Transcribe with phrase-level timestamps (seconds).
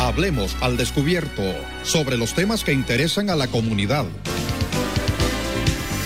[0.00, 1.42] Hablemos al descubierto
[1.82, 4.06] sobre los temas que interesan a la comunidad.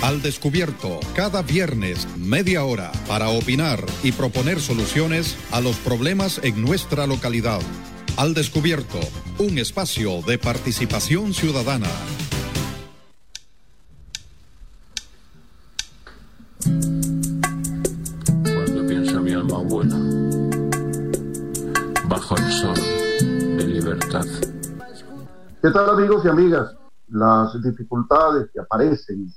[0.03, 6.61] Al descubierto, cada viernes, media hora, para opinar y proponer soluciones a los problemas en
[6.61, 7.61] nuestra localidad.
[8.17, 8.99] Al descubierto,
[9.39, 11.89] un espacio de participación ciudadana.
[25.65, 26.77] ¿Qué tal amigos y amigas?
[27.09, 29.33] Las dificultades que aparecen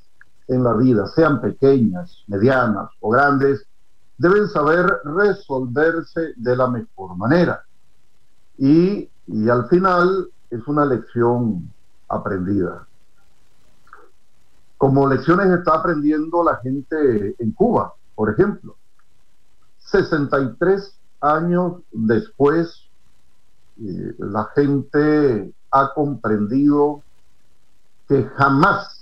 [0.49, 3.66] en la vida, sean pequeñas, medianas o grandes,
[4.18, 7.63] deben saber resolverse de la mejor manera.
[8.58, 9.09] Y,
[9.49, 11.71] al final es una lección
[12.09, 12.85] aprendida.
[14.77, 18.76] Como lecciones está aprendiendo la gente en Cuba, por ejemplo.
[19.77, 22.84] 63 años después,
[23.80, 27.01] eh, la gente ha comprendido
[28.07, 28.98] que jamás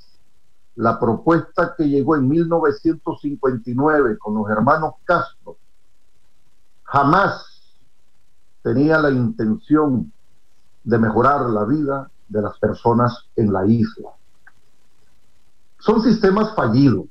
[0.76, 5.58] la propuesta que llegó en 1959 con los hermanos Castro
[6.84, 7.46] jamás
[8.62, 10.12] tenía la intención
[10.84, 14.12] de mejorar la vida de las personas en la isla.
[15.80, 17.08] Son sistemas fallidos.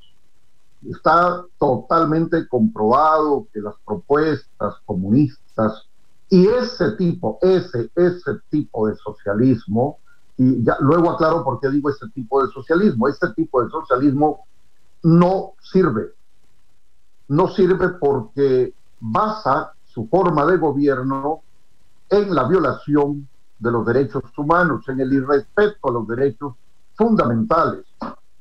[0.89, 5.89] Está totalmente comprobado que las propuestas comunistas
[6.29, 9.99] y ese tipo, ese, ese tipo de socialismo
[10.37, 13.09] y luego aclaro por qué digo este tipo de socialismo.
[13.09, 14.47] Este tipo de socialismo
[15.03, 16.13] no sirve.
[17.29, 21.43] No sirve porque basa su forma de gobierno
[22.11, 26.55] en la violación de los derechos humanos, en el irrespeto a los derechos
[26.97, 27.85] fundamentales.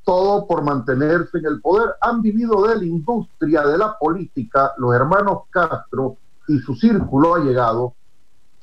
[0.04, 1.92] Todo por mantenerse en el poder.
[2.02, 7.39] Han vivido de la industria de la política los hermanos Castro y su círculo ha
[7.39, 7.95] llegado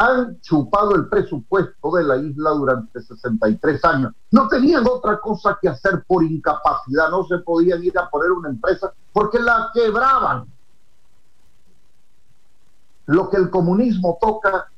[0.01, 4.15] han chupado el presupuesto de la isla durante 63 años.
[4.31, 8.49] No tenían otra cosa que hacer por incapacidad, no se podían ir a poner una
[8.49, 10.47] empresa porque la quebraban.
[13.05, 14.71] Lo que el comunismo toca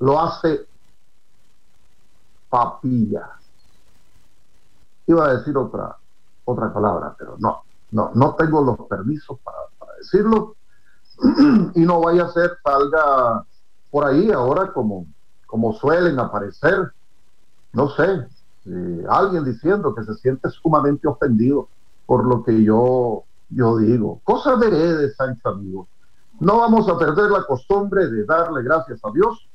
[0.00, 0.66] lo hace
[2.48, 3.38] papilla.
[5.06, 5.96] Iba a decir otra,
[6.44, 10.56] otra palabra, pero no, no, no tengo los permisos para, para decirlo
[11.74, 13.44] y no vaya a ser salga
[13.90, 15.06] por ahí ahora como,
[15.46, 16.92] como suelen aparecer,
[17.72, 18.26] no sé,
[18.66, 21.68] eh, alguien diciendo que se siente sumamente ofendido
[22.06, 24.20] por lo que yo, yo digo.
[24.24, 25.88] Cosa de Sancho amigo.
[26.40, 29.48] No vamos a perder la costumbre de darle gracias a Dios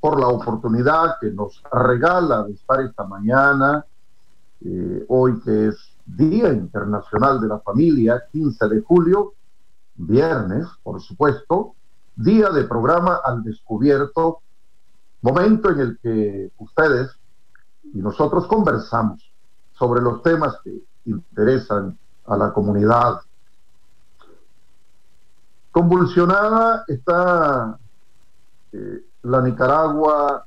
[0.00, 3.84] por la oportunidad que nos regala de estar esta mañana,
[4.64, 9.32] eh, hoy que es Día Internacional de la Familia, 15 de julio,
[9.96, 11.74] viernes, por supuesto,
[12.14, 14.40] día de programa al descubierto,
[15.22, 17.10] momento en el que ustedes
[17.92, 19.30] y nosotros conversamos
[19.72, 21.96] sobre los temas que interesan
[22.26, 23.20] a la comunidad.
[25.70, 27.78] Convulsionada está
[28.72, 30.46] eh, la Nicaragua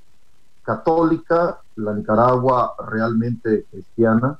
[0.63, 4.39] católica, la Nicaragua realmente cristiana,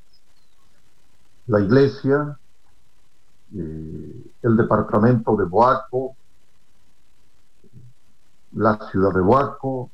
[1.48, 2.38] la iglesia,
[3.56, 6.16] eh, el departamento de Boaco,
[8.54, 9.90] la ciudad de Huaco,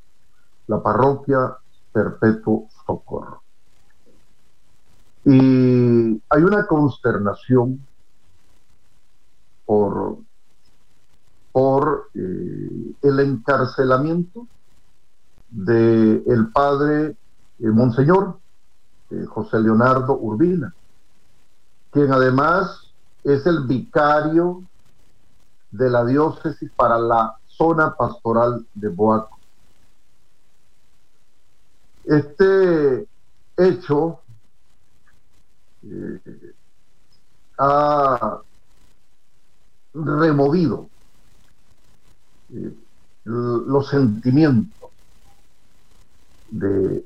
[0.67, 1.55] la parroquia
[1.91, 3.41] Perpetuo Socorro.
[5.23, 7.79] Y hay una consternación
[9.66, 10.17] por,
[11.51, 14.47] por eh, el encarcelamiento
[15.49, 17.16] del el padre
[17.59, 18.37] eh, Monseñor
[19.27, 20.73] José Leonardo Urbina,
[21.91, 22.84] quien además
[23.25, 24.63] es el vicario
[25.71, 29.39] de la diócesis para la zona pastoral de Boaco.
[32.03, 33.07] Este
[33.57, 34.19] hecho
[35.83, 36.53] eh,
[37.57, 38.41] ha
[39.95, 40.87] removido
[42.53, 42.75] eh,
[43.23, 44.91] los sentimientos
[46.51, 47.03] de,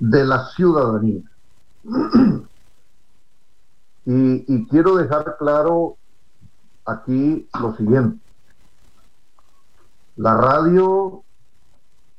[0.00, 1.22] de la ciudadanía.
[4.12, 5.96] y, quiero dejar claro
[6.84, 8.20] aquí lo siguiente.
[10.16, 11.22] La radio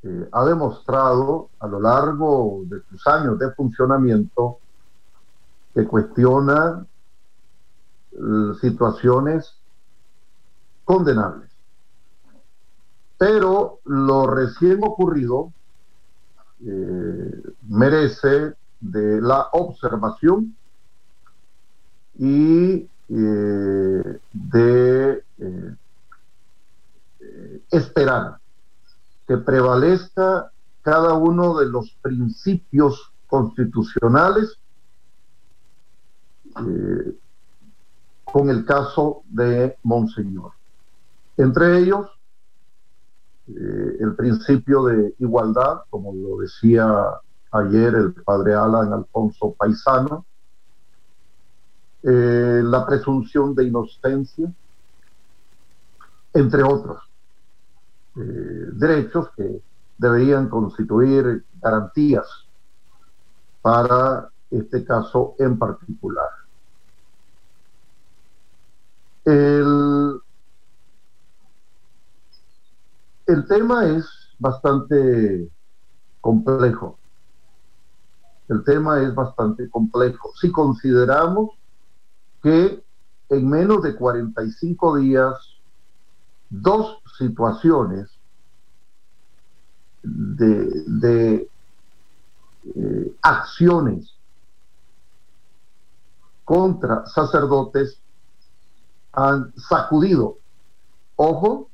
[0.04, 4.60] eh, ha demostrado a lo largo de sus años de funcionamiento
[5.74, 6.86] que cuestiona
[8.14, 8.18] eh,
[8.62, 9.58] situaciones
[10.86, 11.50] condenables.
[13.18, 15.52] Pero lo recién ocurrido
[16.66, 20.56] eh, merece de la observación
[22.22, 24.22] y de
[27.72, 28.38] esperar
[29.28, 30.52] que prevalezca
[30.82, 34.58] cada uno de los principios constitucionales
[36.58, 37.18] eh,
[38.26, 40.52] con el caso de Monseñor.
[41.38, 42.08] Entre ellos,
[43.48, 46.88] eh, el principio de igualdad, como lo decía
[47.52, 50.26] ayer el padre Alan Alfonso Paisano,
[52.04, 54.52] eh, la presunción de inocencia,
[56.34, 57.04] entre otros
[58.14, 59.62] derechos que
[59.98, 62.26] deberían constituir garantías
[63.62, 66.30] para este caso en particular.
[69.24, 70.20] El,
[73.28, 74.06] el tema es
[74.40, 75.50] bastante
[76.20, 76.98] complejo.
[78.50, 80.32] El tema es bastante complejo.
[80.42, 81.52] Si consideramos
[82.42, 82.84] que
[83.30, 85.36] en menos de 45 días,
[86.50, 88.10] dos situaciones
[90.04, 91.48] de,
[92.76, 94.14] eh, acciones
[96.44, 97.98] contra sacerdotes
[99.14, 100.38] han sacudido,
[101.16, 101.70] ojo,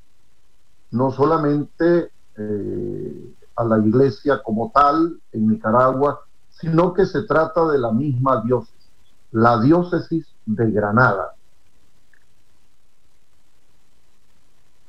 [0.92, 6.22] no solamente eh, a la iglesia como tal en Nicaragua,
[6.52, 8.92] sino que se trata de la misma diócesis,
[9.32, 11.36] la diócesis de Granada.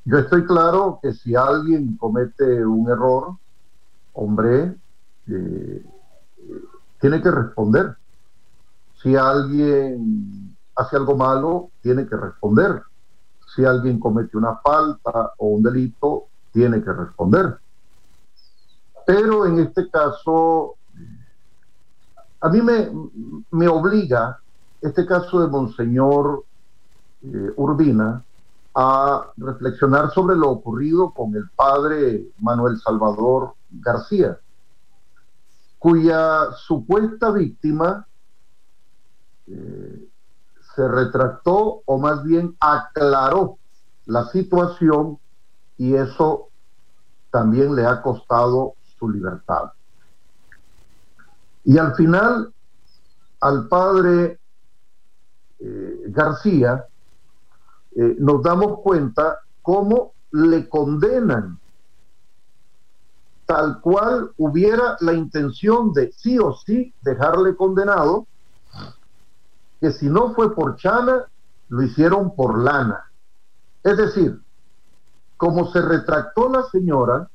[0.04, 3.36] Yo estoy claro que si alguien comete un error,
[4.14, 4.74] hombre,
[5.26, 5.86] eh,
[7.00, 7.96] tiene que responder.
[9.02, 12.82] Si alguien hace algo malo, tiene que responder.
[13.54, 17.58] Si alguien comete una falta o un delito, tiene que responder.
[19.06, 20.76] Pero en este caso,
[22.40, 22.90] a mí me,
[23.50, 24.38] me obliga
[24.80, 26.44] este caso de Monseñor
[27.22, 28.22] eh, Urbina
[28.74, 34.38] a reflexionar sobre lo ocurrido con el padre Manuel Salvador García,
[35.78, 38.06] cuya supuesta víctima
[39.48, 40.08] eh,
[40.76, 43.58] se retractó o más bien aclaró
[44.06, 45.18] la situación
[45.76, 46.48] y eso
[47.30, 49.72] también le ha costado su libertad.
[51.64, 52.52] Y al final,
[53.40, 54.38] al padre
[55.60, 56.86] García,
[57.96, 61.58] eh, nos damos cuenta cómo le condenan
[63.46, 68.26] tal cual hubiera la intención de sí o sí dejarle condenado,
[69.80, 71.24] que si no fue por Chana,
[71.70, 73.10] lo hicieron por lana.
[73.82, 74.38] Es decir,
[75.38, 77.30] como se retractó la señora,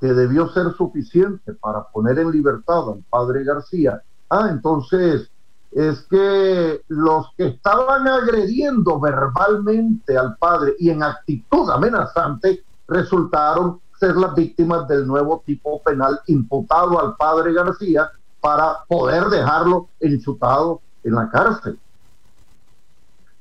[0.00, 5.30] que debió ser suficiente para poner en libertad al padre García, ah, entonces
[5.70, 14.16] es que los que estaban agrediendo verbalmente al padre y en actitud amenazante resultaron ser
[14.16, 21.14] las víctimas del nuevo tipo penal imputado al padre García para poder dejarlo enchutado en
[21.14, 21.78] la cárcel.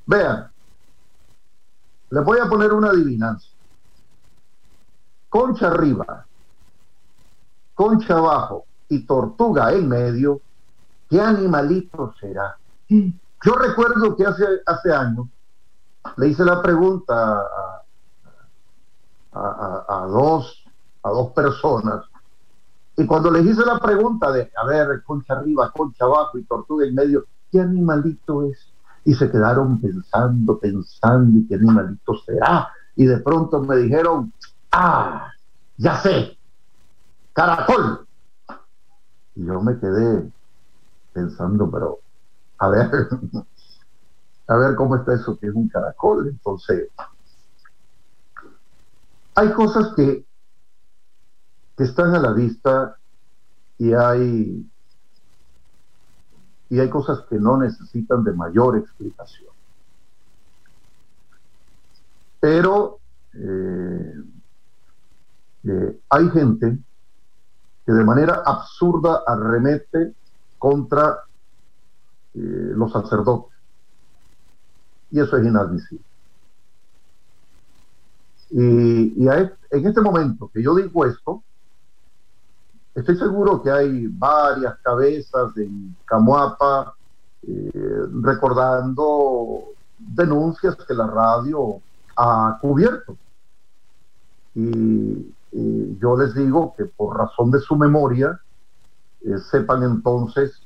[0.06, 0.52] Vean,
[2.10, 3.48] les voy a poner una adivinanza.
[5.30, 6.26] Concha arriba,
[7.74, 10.42] concha abajo y tortuga en medio
[11.10, 12.56] ¿Qué animalito será?
[12.88, 15.28] Yo recuerdo que hace, hace años
[16.18, 17.48] le hice la pregunta
[19.32, 20.64] a, dos,
[21.04, 22.06] a dos personas
[23.00, 26.86] y cuando les hice la pregunta de, a ver, concha arriba, concha abajo y tortuga
[26.86, 28.74] en medio, ¿qué animalito es?
[29.06, 32.68] Y se quedaron pensando, pensando, ¿y qué animalito será?
[32.98, 34.34] Y de pronto me dijeron,
[34.74, 35.32] ah,
[35.78, 36.38] ya sé,
[37.32, 38.06] caracol.
[39.36, 40.30] Y yo me quedé
[41.14, 42.00] pensando, pero
[42.58, 42.90] a ver,
[44.48, 46.28] a ver cómo está eso que es un caracol.
[46.28, 46.90] Entonces,
[49.36, 50.26] hay cosas que,
[51.78, 52.98] que están a la vista
[53.78, 54.70] y hay
[56.70, 59.50] y hay cosas que no necesitan de mayor explicación.
[62.40, 63.00] Pero
[63.34, 64.14] eh,
[65.64, 66.78] eh, hay gente
[67.86, 70.14] que de manera absurda arremete
[70.60, 71.24] contra
[72.36, 73.58] eh, los sacerdotes.
[75.10, 76.06] Y eso es inadmisible.
[78.52, 81.44] Y, en este momento que yo digo esto,
[82.94, 86.96] estoy seguro que hay varias cabezas en Camuapa
[87.48, 87.72] eh,
[88.22, 89.64] recordando
[89.98, 91.80] denuncias que la radio
[92.16, 93.18] ha cubierto.
[94.54, 95.34] y,
[96.00, 98.40] yo les digo que por razón de su memoria,
[99.22, 100.62] eh, sepan entonces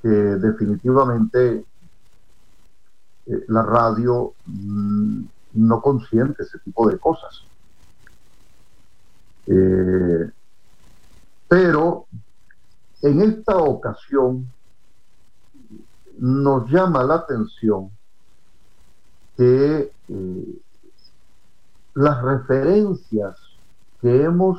[0.00, 1.64] que definitivamente
[3.26, 5.22] eh, la radio mm,
[5.54, 7.44] no consiente ese tipo de cosas.
[9.46, 10.30] Eh,
[11.48, 12.06] pero
[13.02, 14.46] en esta ocasión
[16.18, 17.90] nos llama la atención
[19.36, 19.90] que
[21.94, 23.36] las referencias
[24.00, 24.58] que hemos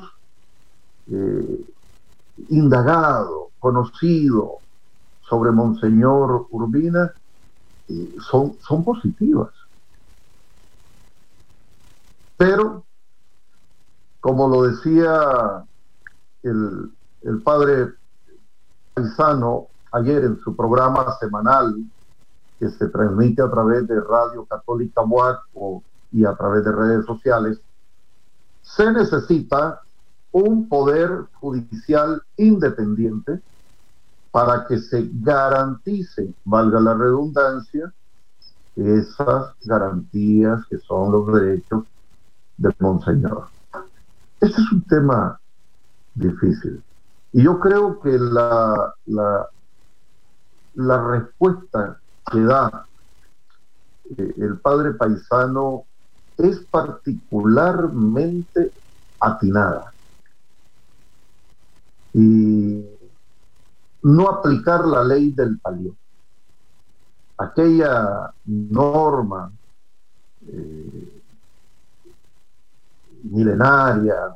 [2.50, 4.58] indagado, conocido
[5.22, 7.12] sobre Monseñor Urbina
[7.88, 9.50] eh, son, son positivas.
[12.38, 12.84] Pero,
[14.20, 15.64] como lo decía
[16.44, 17.94] el, el padre
[18.94, 21.76] paisano ayer en su programa semanal
[22.60, 27.60] que se transmite a través de Radio Católica Huaco y a través de redes sociales,
[28.62, 29.82] se necesita
[30.32, 33.42] un poder judicial independiente
[34.32, 37.92] para que se garantice, valga la redundancia,
[38.76, 41.84] esas garantías que son los derechos
[42.58, 43.48] del Monseñor.
[44.40, 45.40] Este es un tema
[46.16, 46.82] difícil.
[47.34, 49.48] Y yo creo que la, la,
[50.76, 52.00] la respuesta
[52.32, 52.86] que da
[54.18, 55.84] eh, el padre paisano
[56.38, 58.72] es particularmente
[59.20, 59.92] atinada.
[62.14, 62.86] Y
[64.04, 65.96] no aplicar la ley del palio.
[67.38, 69.52] Aquella norma
[70.48, 71.22] eh,
[73.24, 74.36] milenaria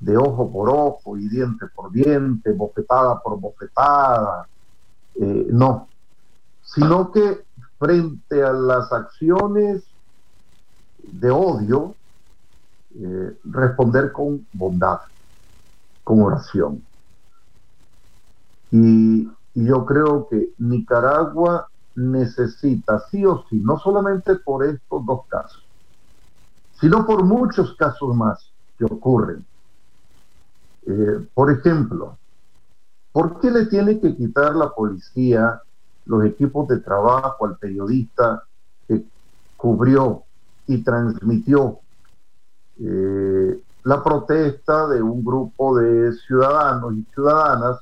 [0.00, 4.48] de ojo por ojo y diente por diente, bofetada por bofetada,
[5.14, 5.88] eh, no,
[6.62, 7.44] sino que
[7.78, 9.82] frente a las acciones
[10.98, 11.94] de odio,
[12.94, 15.00] eh, responder con bondad,
[16.02, 16.82] con oración.
[18.72, 25.62] Y, yo creo que Nicaragua necesita sí o sí, no solamente por estos dos casos,
[26.80, 29.44] sino por muchos casos más que ocurren.
[30.86, 32.16] Eh, por ejemplo,
[33.12, 35.60] ¿por qué le tiene que quitar la policía
[36.06, 38.42] los equipos de trabajo al periodista
[38.88, 39.04] que
[39.58, 40.22] cubrió
[40.66, 41.78] y transmitió
[42.78, 47.78] eh, la protesta de un grupo de ciudadanos y ciudadanas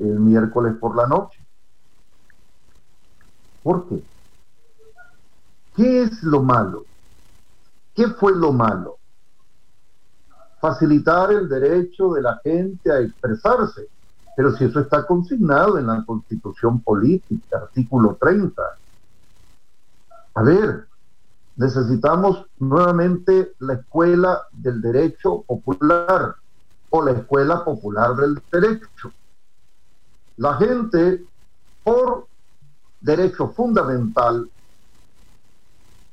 [0.00, 1.38] el miércoles por la noche.
[3.62, 4.02] ¿Por qué?
[5.76, 6.84] ¿Qué es lo malo?
[7.94, 8.98] ¿Qué fue lo malo?
[10.60, 13.88] Facilitar el derecho de la gente a expresarse.
[14.36, 18.62] Pero si eso está consignado en la constitución política, artículo 30.
[20.34, 20.86] A ver,
[21.56, 26.36] necesitamos nuevamente la escuela del derecho popular
[26.88, 29.12] o la escuela popular del derecho
[30.40, 31.22] la gente,
[31.84, 32.26] por
[32.98, 34.50] derecho fundamental,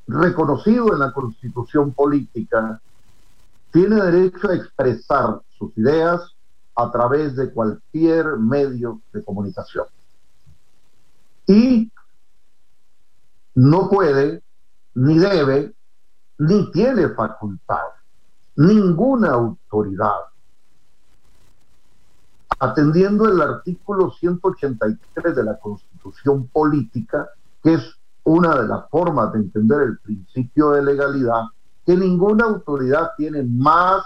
[0.06, 2.82] reconocido en la constitución política,
[3.72, 6.36] tiene derecho a expresar sus ideas
[6.76, 9.86] a través de cualquier medio de comunicación.
[11.48, 11.90] Y
[13.56, 14.44] no puede,
[14.94, 15.74] ni debe,
[16.38, 17.86] ni tiene facultad,
[18.58, 20.20] ninguna autoridad
[22.60, 27.30] atendiendo el artículo 183 de la Constitución Política,
[27.62, 31.44] que es una de las formas de entender el principio de legalidad,
[31.86, 34.04] que ninguna autoridad tiene más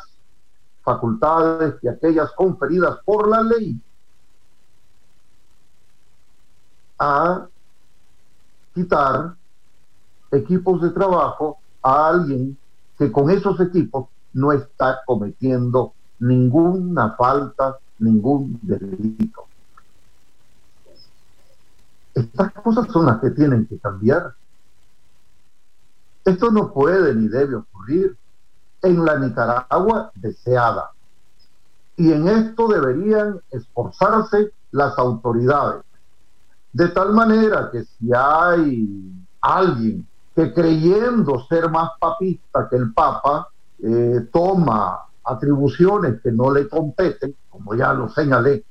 [0.83, 3.79] facultades que aquellas conferidas por la ley
[6.99, 7.47] a
[8.73, 9.35] quitar
[10.31, 12.57] equipos de trabajo a alguien
[12.97, 19.45] que con esos equipos no está cometiendo ninguna falta ningún delito.
[22.13, 24.33] Estas cosas son las que tienen que cambiar.
[26.25, 28.17] Esto no puede ni debe ocurrir
[28.81, 30.91] en la Nicaragua deseada.
[31.95, 35.83] Y en esto deberían esforzarse las autoridades.
[36.73, 43.49] De tal manera que si hay alguien que creyendo ser más papista que el Papa,
[43.79, 44.99] eh, toma
[45.31, 48.63] atribuciones que no le competen, como ya lo señalé,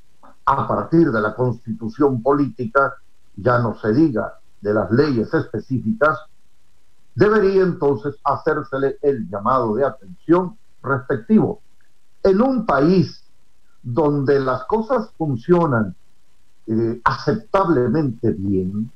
[0.45, 2.95] a partir de la constitución política,
[3.37, 6.19] ya no se diga de las leyes específicas,
[7.15, 11.61] debería entonces hacérsele el llamado de atención respectivo.
[12.23, 13.23] En un país
[13.83, 15.95] donde las cosas funcionan
[16.67, 18.91] eh, aceptablemente bien,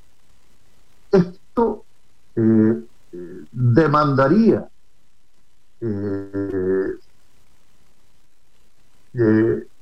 [1.11, 1.85] esto
[2.37, 3.45] eh, eh,
[9.15, 9.75] demandaría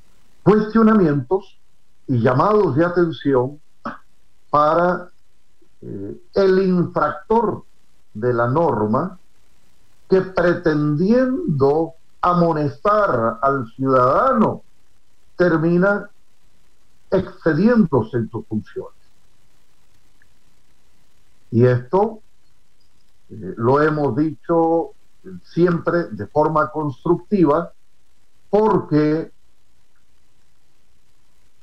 [0.43, 1.57] cuestionamientos
[2.09, 3.61] y llamados de atención
[4.51, 5.09] para
[5.81, 7.65] eh, el infractor
[8.13, 9.19] de la norma
[10.09, 14.63] que pretendiendo amonestar al ciudadano
[15.37, 16.09] termina
[17.11, 19.01] excediéndose en sus funciones.
[21.51, 22.21] Y esto
[23.31, 24.91] eh, lo hemos dicho
[25.45, 27.73] siempre de forma constructiva
[28.53, 29.33] porque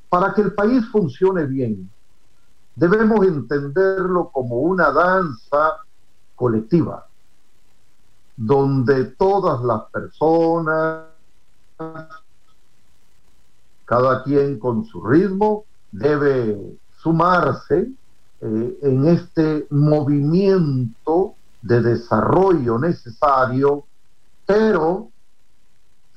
[0.08, 1.88] para que el país funcione bien,
[2.74, 5.76] debemos entenderlo como una danza
[6.34, 7.06] colectiva,
[8.36, 11.04] donde todas las personas,
[13.84, 17.88] cada quien con su ritmo, debe sumarse
[18.40, 23.84] eh, en este movimiento de desarrollo necesario,
[24.44, 25.09] pero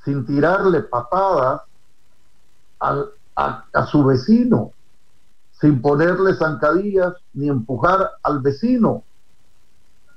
[0.03, 1.61] sin tirarle patadas
[2.79, 3.05] a,
[3.73, 4.71] a su vecino,
[5.59, 9.03] sin ponerle zancadillas ni empujar al vecino,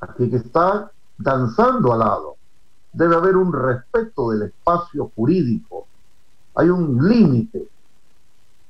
[0.01, 2.37] aquí que está danzando al lado.
[2.93, 5.87] Debe haber un respeto del espacio jurídico.
[6.55, 7.69] Hay un límite,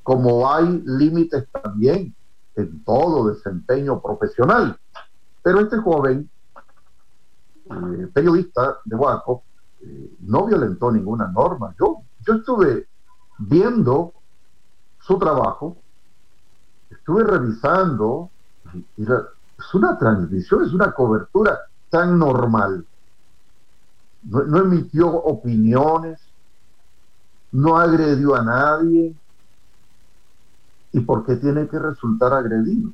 [0.02, 2.14] como hay límites también
[2.56, 4.78] en todo desempeño profesional.
[5.42, 6.28] Pero este joven,
[7.70, 9.42] eh, periodista de Huaco,
[9.82, 11.74] eh, no violentó ninguna norma.
[11.78, 12.86] Yo, yo estuve
[13.38, 14.12] viendo
[15.00, 15.76] su trabajo,
[16.90, 18.30] estuve revisando,
[18.96, 21.58] y es una transmisión, es una cobertura
[21.90, 22.84] tan normal.
[24.24, 26.20] No, no emitió opiniones,
[27.52, 29.14] no agredió a nadie,
[30.96, 32.90] y por qué tiene que resultar agredido.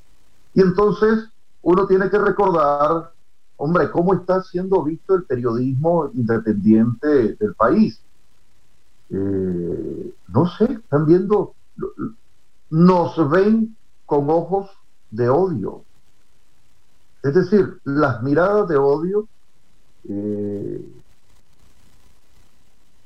[0.55, 1.29] Y entonces
[1.63, 3.12] uno tiene que recordar,
[3.63, 8.01] hombre, cómo está siendo visto el periodismo independiente del país.
[9.09, 11.55] Eh, no sé, están viendo,
[12.71, 14.69] nos ven con ojos
[15.13, 15.85] de odio.
[17.23, 19.29] Es decir, las miradas de odio
[20.09, 20.85] eh,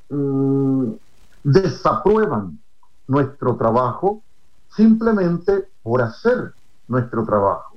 [0.08, 0.90] mm,
[1.44, 2.58] desaprueban
[3.06, 4.23] nuestro trabajo
[4.75, 6.54] simplemente por hacer
[6.88, 7.75] nuestro trabajo.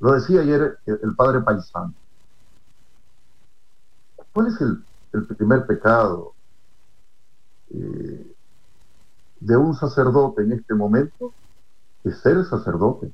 [0.00, 1.92] Lo decía ayer el padre Paisano.
[4.32, 4.84] ¿Cuál es el,
[5.36, 6.32] primer pecado
[7.70, 8.34] eh,
[9.40, 11.32] de un sacerdote en este momento?
[12.04, 13.10] Es ser sacerdote,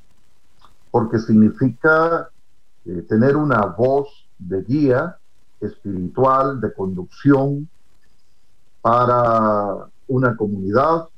[0.91, 2.29] porque significa
[2.85, 5.17] eh, tener una voz de guía
[5.61, 7.69] espiritual, de conducción
[8.83, 11.09] para una comunidad,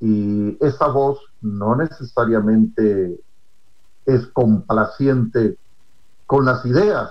[0.00, 3.20] y esa voz no necesariamente
[4.14, 5.58] es complaciente
[6.26, 7.10] con las ideas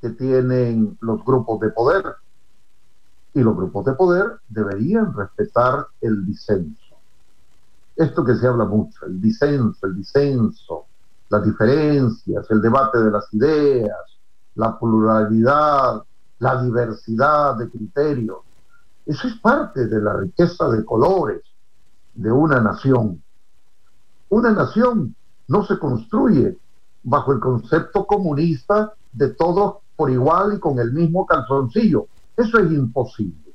[0.00, 2.04] que tienen los grupos de poder.
[3.34, 6.96] Y los grupos de poder deberían respetar el disenso.
[7.96, 10.86] Esto que se habla mucho, el disenso, el disenso,
[11.28, 13.98] las diferencias, el debate de las ideas,
[14.54, 16.02] la pluralidad,
[16.38, 18.38] la diversidad de criterios.
[19.04, 21.42] Eso es parte de la riqueza de colores
[22.14, 23.22] de una nación.
[24.28, 25.14] Una nación
[25.48, 26.56] no se construye
[27.02, 32.06] bajo el concepto comunista de todos por igual y con el mismo calzoncillo.
[32.36, 33.52] Eso es imposible.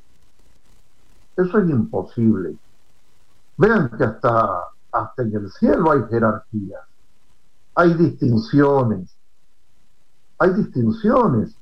[1.38, 2.56] Eso es imposible.
[3.58, 6.82] Vean que hasta, hasta en el cielo hay jerarquías,
[7.76, 9.16] hay distinciones,
[10.40, 11.56] hay distinciones.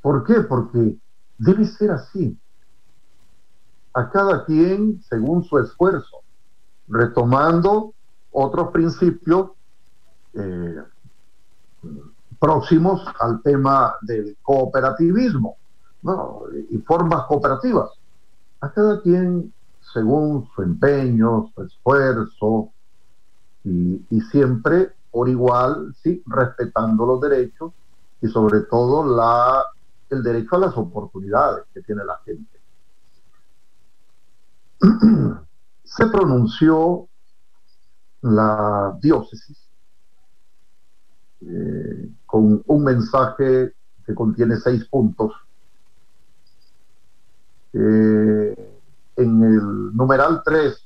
[0.00, 0.40] ¿Por qué?
[0.42, 0.96] Porque
[1.38, 2.38] debe ser así
[3.94, 6.18] a cada quien según su esfuerzo,
[6.86, 7.94] retomando
[8.32, 9.50] otros principios
[10.34, 10.82] eh,
[12.38, 15.56] próximos al tema del cooperativismo
[16.70, 17.90] y formas cooperativas.
[18.60, 19.52] A cada quien
[19.92, 22.70] según su empeño, su esfuerzo
[23.64, 27.72] y, y siempre por igual, sí, respetando los derechos
[28.20, 29.64] y sobre todo la,
[30.10, 32.60] el derecho a las oportunidades que tiene la gente.
[35.84, 37.07] se pronunció
[38.22, 39.58] la diócesis
[41.40, 43.72] eh, con un mensaje
[44.04, 45.32] que contiene seis puntos.
[47.72, 48.54] Eh,
[49.16, 50.76] en el numeral 3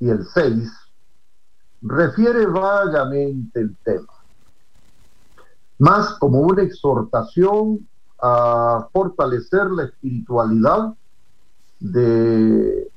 [0.00, 0.70] y el 6
[1.82, 4.12] refiere vagamente el tema,
[5.78, 7.88] más como una exhortación
[8.20, 10.94] a fortalecer la espiritualidad
[11.80, 12.88] de,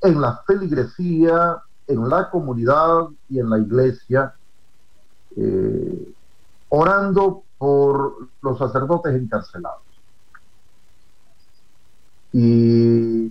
[0.00, 4.34] en la feligresía, en la comunidad y en la iglesia,
[5.36, 6.14] eh,
[6.68, 9.82] orando por los sacerdotes encarcelados.
[12.32, 13.30] Y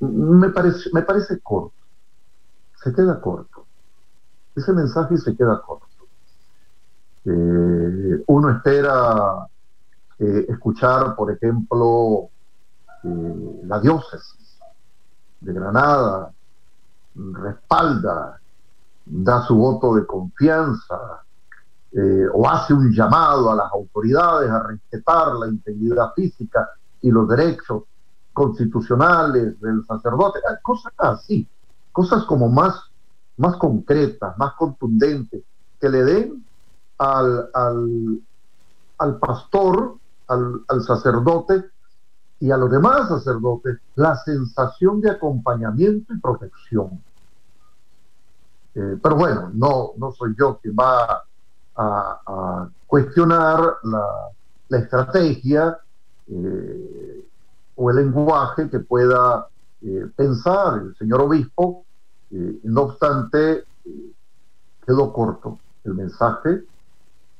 [0.00, 1.72] me parece, me parece corto,
[2.82, 3.64] se queda corto.
[4.54, 5.86] Ese mensaje se queda corto.
[7.24, 9.46] Eh, uno espera
[10.18, 12.28] eh, escuchar, por ejemplo,
[13.64, 14.43] la diócesis
[15.44, 16.32] de Granada
[17.14, 18.40] respalda,
[19.04, 21.22] da su voto de confianza
[21.92, 26.68] eh, o hace un llamado a las autoridades a respetar la integridad física
[27.00, 27.84] y los derechos
[28.32, 31.46] constitucionales del sacerdote, cosas así,
[31.92, 32.74] cosas como más,
[33.36, 35.42] más concretas, más contundentes,
[35.80, 36.44] que le den
[36.98, 37.48] al,
[38.98, 41.66] al, pastor, al, sacerdote
[42.44, 47.02] y a los demás sacerdotes la sensación de acompañamiento y protección.
[48.74, 51.24] Eh, pero bueno, no, no soy yo quien va
[51.74, 54.06] a, cuestionar la,
[54.68, 55.78] la estrategia
[56.28, 57.26] eh,
[57.76, 59.48] o el lenguaje que pueda
[59.80, 61.86] eh, pensar el señor obispo.
[62.30, 63.64] no obstante,
[64.86, 66.62] quedó corto el mensaje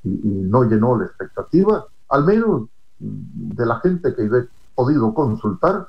[0.03, 4.29] y, no llenó la expectativa, al menos de la gente que he
[4.75, 5.89] podido consultar.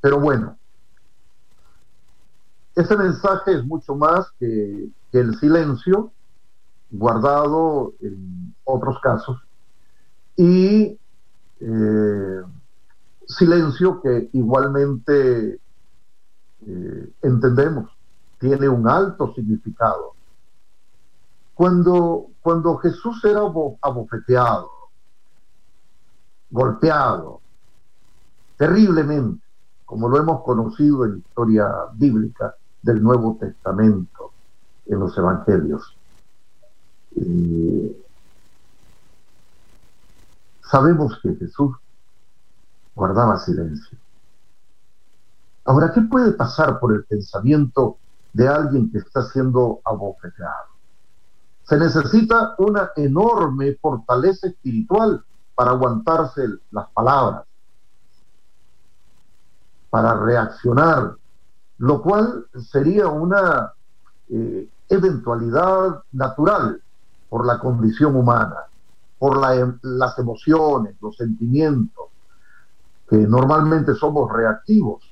[0.00, 0.56] Pero bueno,
[2.74, 6.12] ese mensaje es mucho más que, el silencio
[6.90, 9.38] guardado en otros casos
[10.36, 10.98] y
[11.60, 12.42] eh,
[13.26, 15.58] silencio que igualmente
[16.66, 17.90] eh, entendemos
[18.38, 20.14] tiene un alto significado
[21.58, 23.40] cuando, cuando Jesús era
[23.80, 24.70] abofeteado,
[26.48, 27.40] golpeado,
[28.58, 29.40] terriblemente,
[29.86, 34.32] como lo hemos conocido en la historia bíblica del Nuevo Testamento,
[34.86, 35.94] en los Evangelios.
[40.62, 41.74] sabemos que Jesús
[42.94, 43.96] guardaba silencio.
[45.64, 47.96] Ahora, ¿qué puede pasar por el pensamiento
[48.32, 50.68] de alguien que está siendo abofeteado?
[51.64, 57.44] Se necesita una enorme fortaleza espiritual para aguantarse las palabras,
[59.90, 61.14] para reaccionar,
[61.78, 63.72] lo cual sería una
[64.28, 66.82] eh, eventualidad natural
[67.28, 68.66] por la condición humana,
[69.18, 72.06] por em, las emociones, los sentimientos,
[73.08, 75.02] que normalmente somos reactivos.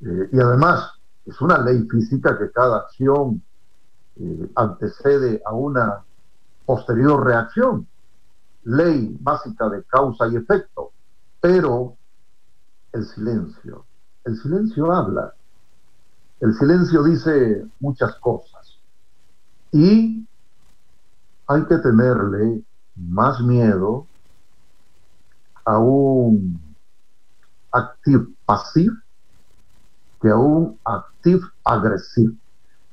[0.00, 0.92] Eh, y además
[1.24, 3.42] es una ley física que cada acción
[4.16, 6.04] eh, antecede a una
[6.66, 7.86] posterior reacción,
[8.64, 10.90] ley básica de causa y efecto,
[11.40, 11.96] pero
[12.92, 13.84] el silencio,
[14.24, 15.32] el silencio habla,
[16.40, 18.78] el silencio dice muchas cosas.
[19.70, 20.26] Y
[21.46, 22.62] hay que tenerle
[22.96, 24.06] más miedo
[25.64, 26.60] a un
[27.70, 28.94] active pasivo
[30.20, 32.34] que a un active agresivo.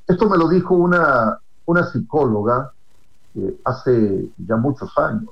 [0.07, 2.71] Esto me lo dijo una, una psicóloga
[3.63, 5.29] hace ya muchos años,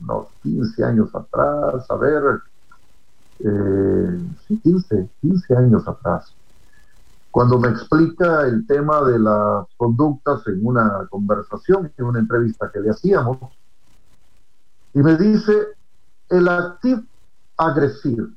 [0.00, 2.40] unos 15 años atrás, a ver,
[3.44, 6.34] eh, sí, 15, 15 años atrás,
[7.30, 12.80] cuando me explica el tema de las conductas en una conversación, en una entrevista que
[12.80, 13.38] le hacíamos,
[14.94, 15.68] y me dice,
[16.28, 17.02] el active
[17.56, 18.28] agresivo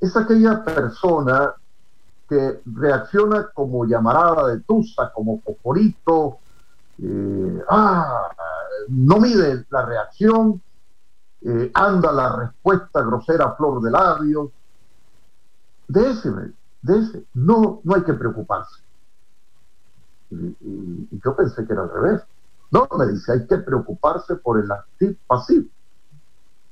[0.00, 1.54] es aquella persona
[2.28, 6.38] que reacciona como llamarada de tusa, como poporito,
[7.02, 8.28] eh, ah,
[8.88, 10.60] no mide la reacción,
[11.42, 14.50] eh, anda la respuesta grosera flor de labios.
[15.86, 16.30] De ese,
[16.82, 18.82] de ese, no, no hay que preocuparse.
[20.30, 22.22] Y, yo pensé que era al revés.
[22.70, 25.68] No, me dice, hay que preocuparse por el activo pasivo,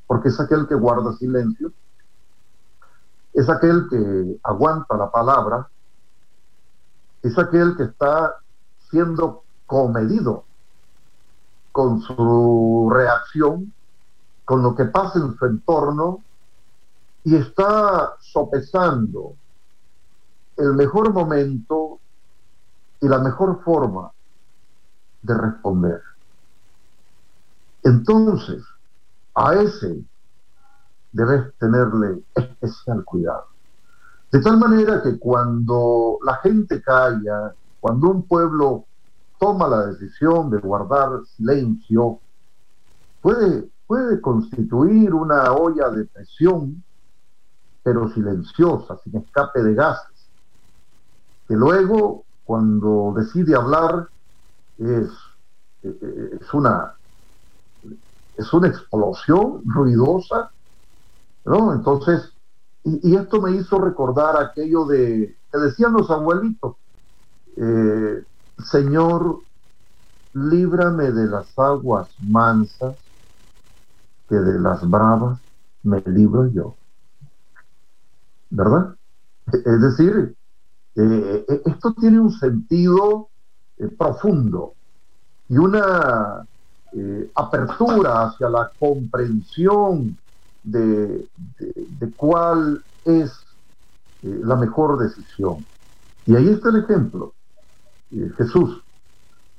[0.07, 1.72] porque es aquel que guarda silencio
[3.37, 5.68] es aquel que aguanta la palabra,
[7.22, 8.37] es aquel que está
[8.90, 10.44] siendo comedido
[11.70, 13.74] con su reacción,
[14.47, 16.21] con lo que pasa en su entorno
[17.25, 19.35] y está sopesando
[20.57, 21.99] el mejor momento
[23.01, 24.11] y la mejor forma
[25.23, 26.01] de responder.
[27.83, 28.65] Entonces,
[29.35, 30.03] a ese
[31.13, 33.47] debes tenerle especial cuidado.
[34.31, 38.85] De tal manera que cuando la gente calla, cuando un pueblo
[39.39, 42.21] toma la decisión de guardar silencio,
[43.21, 46.83] puede, puede constituir una olla de presión,
[47.83, 50.29] pero silenciosa, sin escape de gases,
[51.46, 54.09] que luego, cuando decide hablar,
[54.79, 55.09] es,
[55.83, 56.94] es, una,
[58.37, 60.51] es una explosión ruidosa
[61.46, 61.72] ¿no?
[61.72, 62.33] Entonces,
[62.85, 66.77] y, esto me hizo recordar aquello de que decían los abuelitos,
[67.57, 68.22] eh,
[68.62, 69.38] Señor,
[70.35, 72.96] líbrame de las aguas mansas,
[74.29, 75.41] que de las bravas
[75.83, 76.77] me libro yo.
[78.51, 78.97] ¿verdad?
[79.53, 80.35] Es decir,
[80.97, 83.29] eh, esto tiene un sentido
[83.99, 84.75] profundo
[85.49, 86.47] y una
[87.35, 90.17] apertura hacia la comprensión
[90.62, 93.33] de, de cuál es
[94.23, 95.67] la mejor decisión.
[96.27, 97.35] Y ahí está el ejemplo.
[98.37, 98.83] Jesús,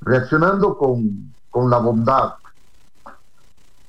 [0.02, 2.34] reaccionando con, con la bondad,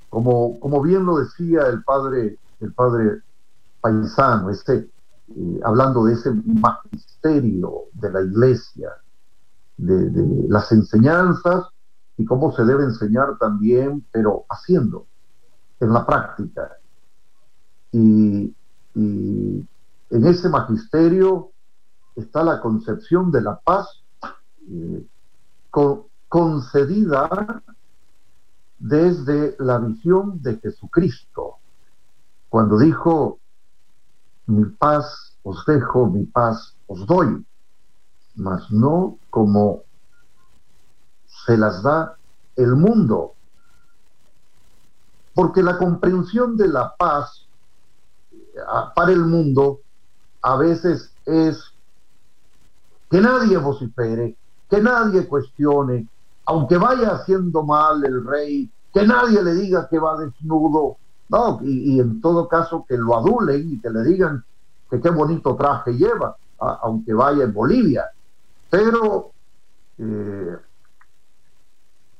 [0.08, 3.22] como, como bien lo decía el padre, el padre
[3.80, 4.90] paisano, este,
[5.36, 8.90] eh, hablando de ese magisterio de la iglesia,
[9.76, 10.10] de,
[10.48, 11.66] las enseñanzas
[12.16, 15.06] y cómo se debe enseñar también, pero haciendo,
[15.80, 16.76] en la práctica.
[17.92, 18.54] Y,
[18.94, 19.66] y
[20.10, 21.52] en ese magisterio
[22.16, 23.86] está la concepción de la paz
[24.68, 25.06] eh,
[26.28, 27.62] concedida
[28.78, 31.56] desde la visión de Jesucristo,
[32.48, 33.38] cuando dijo,
[34.46, 37.44] mi paz os dejo, mi paz os doy,
[38.36, 39.82] mas no como
[41.46, 42.16] se las da
[42.56, 43.34] el mundo.
[45.34, 47.46] Porque la comprensión de la paz
[48.32, 48.36] eh,
[48.94, 49.80] para el mundo
[50.42, 51.72] a veces es
[53.10, 54.36] que nadie vocifere,
[54.68, 56.06] que nadie cuestione,
[56.48, 60.96] aunque vaya haciendo mal el rey, que nadie le diga que va desnudo,
[61.28, 64.42] no, y, en todo caso que lo adulen y que le digan
[64.90, 68.06] que qué bonito traje lleva, aunque vaya en Bolivia.
[68.70, 69.32] Pero
[69.98, 70.56] eh,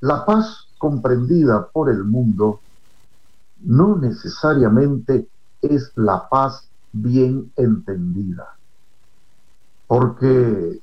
[0.01, 2.61] la paz comprendida por el mundo
[3.61, 5.27] no necesariamente
[5.62, 8.47] es la paz bien entendida.
[9.87, 10.81] Porque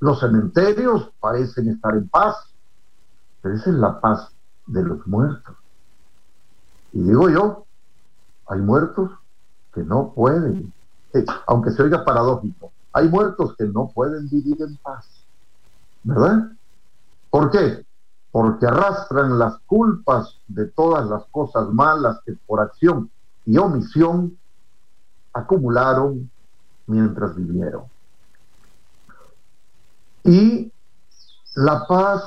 [0.00, 2.36] los cementerios parecen estar en paz,
[3.42, 4.30] pero esa es la paz
[4.66, 5.56] de los muertos.
[6.92, 7.64] Y digo yo,
[8.46, 9.10] hay muertos
[9.74, 10.72] que no pueden,
[11.12, 15.06] eh, aunque se oiga paradójico, hay muertos que no pueden vivir en paz,
[16.02, 16.50] ¿verdad?
[17.30, 17.84] ¿Por qué?
[18.30, 23.10] Porque arrastran las culpas de todas las cosas malas que por acción
[23.44, 24.38] y omisión
[25.32, 26.30] acumularon
[26.86, 27.84] mientras vivieron.
[30.28, 30.70] Y
[31.54, 32.22] la paz,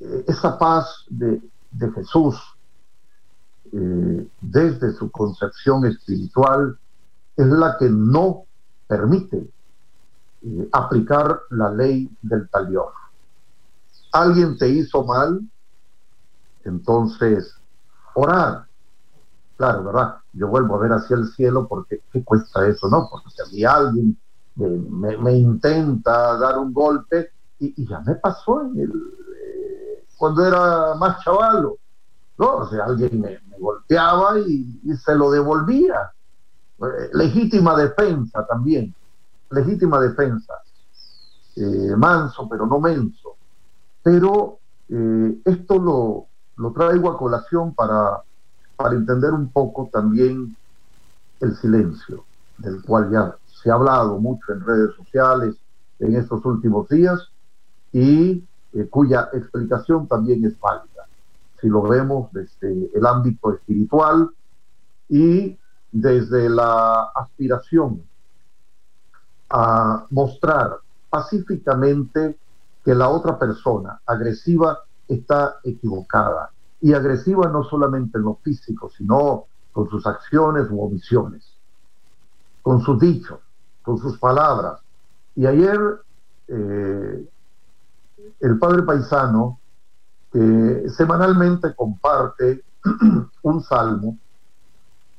[0.00, 1.42] eh, esa paz de,
[1.94, 2.36] Jesús,
[3.70, 6.78] eh, desde su concepción espiritual,
[7.36, 8.44] es la que no
[8.86, 9.46] permite
[10.40, 12.86] eh, aplicar la ley del talión.
[14.12, 15.38] Alguien te hizo mal,
[16.64, 17.54] entonces
[18.14, 18.64] orar.
[19.58, 20.16] Claro, ¿verdad?
[20.32, 22.88] Yo vuelvo a ver hacia el cielo porque ¿qué cuesta eso?
[22.88, 24.16] No, porque si a alguien
[24.58, 31.22] me, intenta dar un golpe y, ya me pasó en el, eh, cuando era más
[31.22, 31.78] chavalo.
[32.38, 32.56] ¿no?
[32.56, 36.12] O sea, alguien me, golpeaba y, se lo devolvía.
[36.80, 38.94] Eh, legítima defensa también,
[39.50, 40.54] legítima defensa.
[41.56, 43.36] Eh, manso, pero no menso.
[44.02, 44.58] Pero
[45.44, 48.22] esto lo, lo traigo a colación para,
[48.74, 50.56] para entender un poco también
[51.40, 52.24] el silencio,
[52.56, 55.56] del cual ya se ha hablado mucho en redes sociales
[55.98, 57.28] en estos últimos días
[57.92, 61.06] y eh, cuya explicación también es válida.
[61.60, 64.30] Si lo vemos desde el ámbito espiritual
[65.08, 65.58] y
[65.90, 68.02] desde la aspiración
[69.50, 70.76] a mostrar
[71.10, 72.38] pacíficamente
[72.84, 76.50] que la otra persona agresiva está equivocada.
[76.80, 81.42] Y agresiva no solamente en lo físico, sino con sus acciones u omisiones,
[82.62, 83.40] con sus dichos,
[83.88, 84.80] con sus palabras.
[85.34, 85.80] Y ayer
[86.46, 87.26] eh,
[88.40, 89.58] el padre paisano
[90.94, 92.62] semanalmente comparte
[93.42, 94.18] un salmo.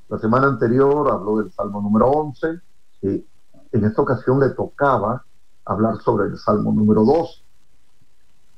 [0.08, 2.60] La semana anterior habló del salmo número 11,
[3.02, 3.26] y
[3.72, 5.26] en esta ocasión le tocaba
[5.66, 7.44] hablar sobre el salmo número 2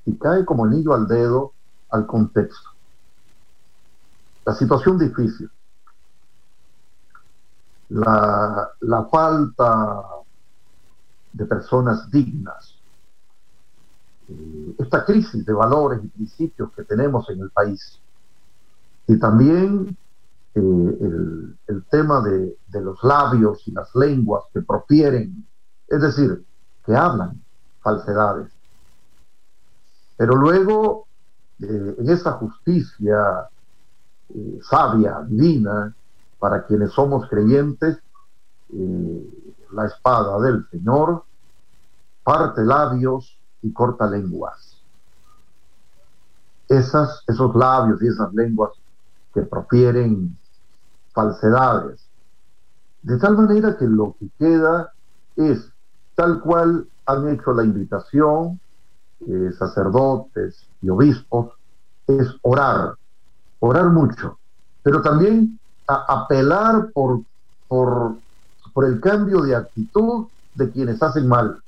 [0.07, 1.53] y cae como anillo al dedo
[1.89, 2.69] al contexto.
[4.45, 5.49] La situación difícil,
[7.91, 10.03] la, falta
[11.33, 12.75] de personas dignas,
[14.29, 17.99] eh, esta crisis de valores y principios que tenemos en el país,
[19.07, 19.97] y también
[20.55, 20.59] eh,
[21.67, 25.45] el, tema de, de, los labios y las lenguas que profieren,
[25.87, 26.45] es decir,
[26.85, 27.41] que hablan
[27.81, 28.51] falsedades.
[30.15, 31.07] Pero luego,
[31.59, 33.49] eh, en esa justicia
[34.61, 35.93] sabia, divina,
[36.41, 37.99] para quienes somos creyentes,
[38.73, 41.23] eh, la espada del Señor
[42.23, 44.81] parte labios y corta lenguas.
[46.67, 48.71] Esas, esos labios y esas lenguas
[49.35, 50.35] que profieren
[51.13, 52.07] falsedades,
[53.03, 54.93] De tal manera que lo que queda
[55.35, 55.69] es
[56.15, 58.59] tal cual han hecho la invitación
[59.27, 61.53] eh, sacerdotes y obispos,
[62.07, 62.95] es orar,
[63.59, 64.39] orar mucho,
[64.81, 65.59] pero también
[65.95, 67.21] apelar por,
[67.67, 68.15] por,
[68.73, 71.61] por el cambio de actitud de quienes hacen mal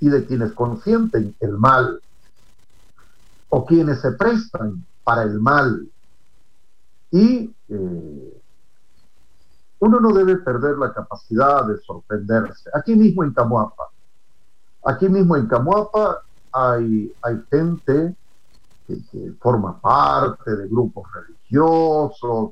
[0.00, 2.00] y de quienes consienten el mal
[3.48, 5.88] o quienes se prestan para el mal.
[7.10, 8.42] Y eh,
[9.78, 12.70] uno no debe perder la capacidad de sorprenderse.
[12.74, 13.90] Aquí mismo en Camuapa,
[14.84, 18.16] aquí mismo en Camuapa hay, hay gente
[18.86, 22.50] que, forma parte de grupos religiosos,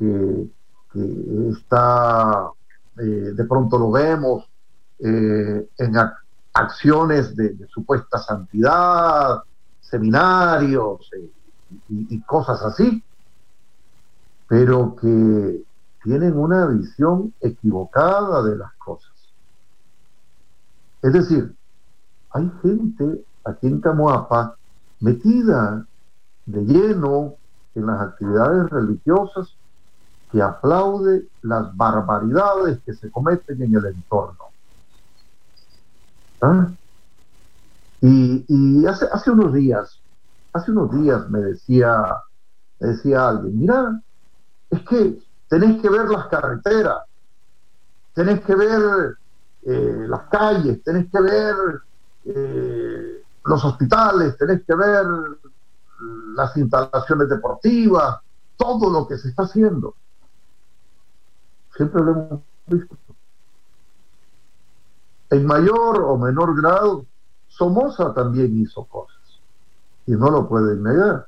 [0.00, 2.50] que, está,
[2.98, 4.48] eh, de pronto lo vemos
[4.98, 5.96] eh, en
[6.52, 9.42] acciones de, supuesta santidad,
[9.80, 11.30] seminarios eh,
[11.88, 13.02] y, cosas así,
[14.48, 15.62] pero que
[16.02, 19.12] tienen una visión equivocada de las cosas.
[21.02, 21.54] Es decir,
[22.30, 24.56] hay gente aquí en Camoapa
[24.98, 25.86] metida
[26.46, 27.34] de lleno
[27.74, 29.56] en las actividades religiosas
[30.30, 34.44] que aplaude las barbaridades que se cometen en el entorno.
[36.40, 36.70] ¿Ah?
[38.02, 40.00] Y, hace, hace unos días,
[40.52, 42.16] hace unos días me decía,
[42.78, 44.00] decía alguien, mira,
[44.70, 47.02] es que tenés que ver las carreteras,
[48.14, 49.16] tenés que ver
[49.62, 51.54] eh, las calles, tenés que ver
[52.24, 55.04] eh, los hospitales, tenés que ver
[56.34, 58.18] las instalaciones deportivas,
[58.56, 59.94] todo lo que se está haciendo.
[61.76, 62.96] Siempre lo hemos visto.
[65.30, 67.06] En mayor o menor grado,
[67.48, 69.18] Somoza también hizo cosas
[70.06, 71.26] y no lo pueden negar.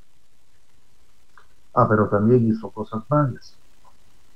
[1.74, 3.54] Ah, pero también hizo cosas malas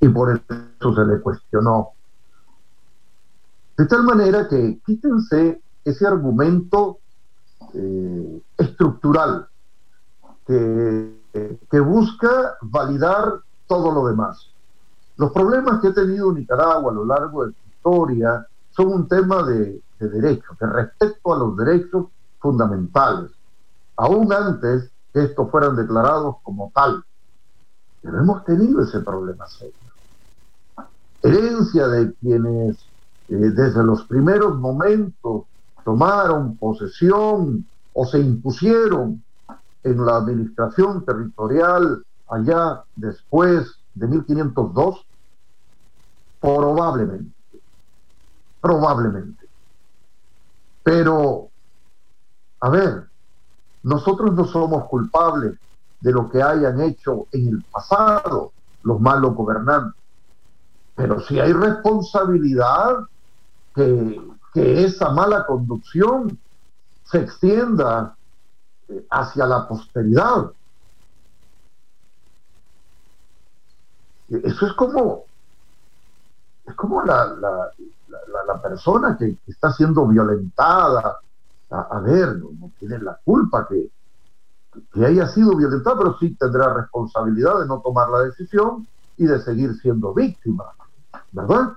[0.00, 1.90] y por eso se le cuestionó.
[3.76, 6.98] De tal manera que quítense ese argumento
[7.74, 9.48] eh, estructural
[10.46, 11.20] que,
[11.70, 14.50] que busca validar todo lo demás.
[15.16, 19.42] Los problemas que ha tenido Nicaragua a lo largo de su historia son un tema
[19.42, 22.06] de, de derechos, de respeto a los derechos
[22.38, 23.30] fundamentales,
[23.96, 27.02] aún antes que estos fueran declarados como tal.
[28.02, 29.74] Pero hemos tenido ese problema serio.
[31.22, 32.76] Herencia de quienes
[33.28, 35.44] eh, desde los primeros momentos
[35.84, 39.22] tomaron posesión o se impusieron
[39.82, 45.04] en la administración territorial allá después de 1502?
[46.40, 47.34] Probablemente,
[48.60, 49.48] probablemente.
[50.84, 51.48] Pero,
[52.60, 53.08] a ver,
[53.82, 55.58] nosotros no somos culpables
[56.00, 58.52] de lo que hayan hecho en el pasado
[58.84, 60.00] los malos gobernantes,
[60.94, 62.98] pero si hay responsabilidad
[63.74, 64.20] que
[64.56, 66.38] que esa mala conducción
[67.04, 68.16] se extienda
[68.88, 70.50] eh, hacia la posteridad.
[74.28, 75.24] Eso es como,
[76.66, 81.18] es como la, la, persona que, está siendo violentada.
[81.70, 83.90] A, ver, no, tiene la culpa que,
[84.92, 88.86] que haya sido violentada, pero sí tendrá responsabilidad de no tomar la decisión
[89.16, 90.64] y de seguir siendo víctima,
[91.32, 91.72] ¿verdad?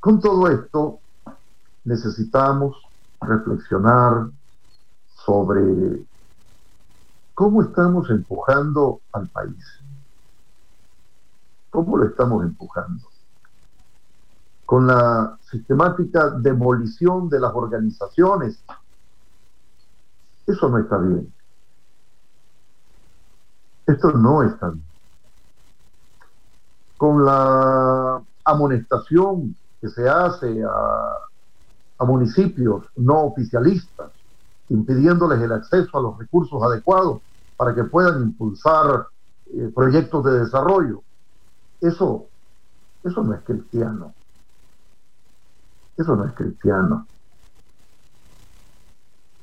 [0.00, 0.98] Con todo esto,
[1.84, 2.76] necesitamos
[3.20, 4.28] reflexionar
[5.24, 6.04] sobre
[7.34, 9.81] cómo estamos empujando al país.
[11.72, 13.02] ¿Cómo lo estamos empujando?
[14.66, 18.62] Con la sistemática demolición de las organizaciones.
[20.46, 21.32] Eso no está bien.
[23.86, 24.84] Esto no está bien.
[26.98, 34.10] Con la amonestación que se hace a, municipios no oficialistas,
[34.68, 37.22] impidiéndoles el acceso a los recursos adecuados
[37.56, 39.06] para que puedan impulsar
[39.46, 41.02] eh, proyectos de desarrollo.
[41.82, 42.28] Eso,
[43.02, 44.14] eso no es cristiano.
[45.96, 47.06] Eso no es cristiano.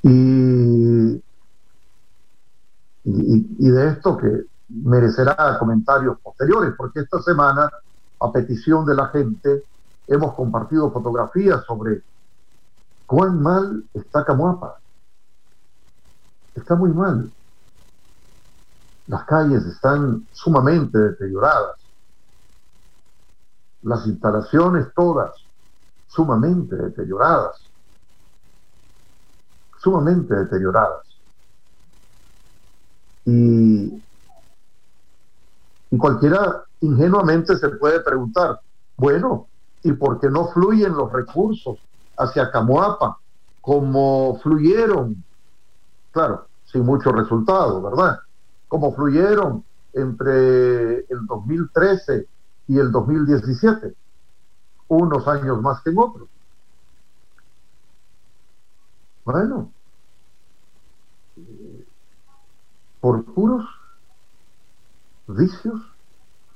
[0.01, 1.21] Y, y,
[3.03, 7.69] y, de esto que merecerá comentarios posteriores, porque esta semana,
[8.21, 9.63] a petición de la gente,
[10.07, 12.01] hemos compartido fotografías sobre
[13.05, 14.79] cuán mal está Camuapa.
[16.55, 17.29] Está muy mal.
[19.07, 21.78] Las calles están sumamente deterioradas.
[23.83, 25.31] Las instalaciones todas
[26.07, 27.61] sumamente deterioradas.
[29.77, 31.05] Sumamente deterioradas.
[33.25, 34.01] Y,
[35.91, 38.59] y cualquiera ingenuamente se puede preguntar,
[38.97, 39.47] bueno,
[39.83, 41.79] ¿y por qué no fluyen los recursos
[42.17, 43.17] hacia Camoapa
[43.61, 45.23] como fluyeron?
[46.11, 48.19] Claro, sin mucho resultado, ¿verdad?
[48.67, 49.63] Como fluyeron
[49.93, 52.27] entre el 2013
[52.69, 53.95] y el 2017,
[54.89, 56.29] unos años más que en otros.
[59.25, 59.71] Bueno,
[63.01, 63.65] por puros
[65.27, 65.81] vicios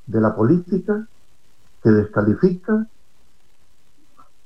[0.06, 1.08] de la política
[1.82, 2.88] que descalifica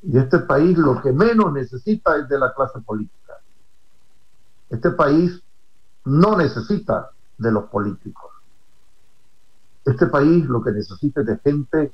[0.03, 3.33] y este país lo que menos necesita es de la clase política.
[4.69, 5.43] Este país
[6.05, 8.36] no necesita de los políticos.
[9.87, 11.93] Este país lo que necesita es de gente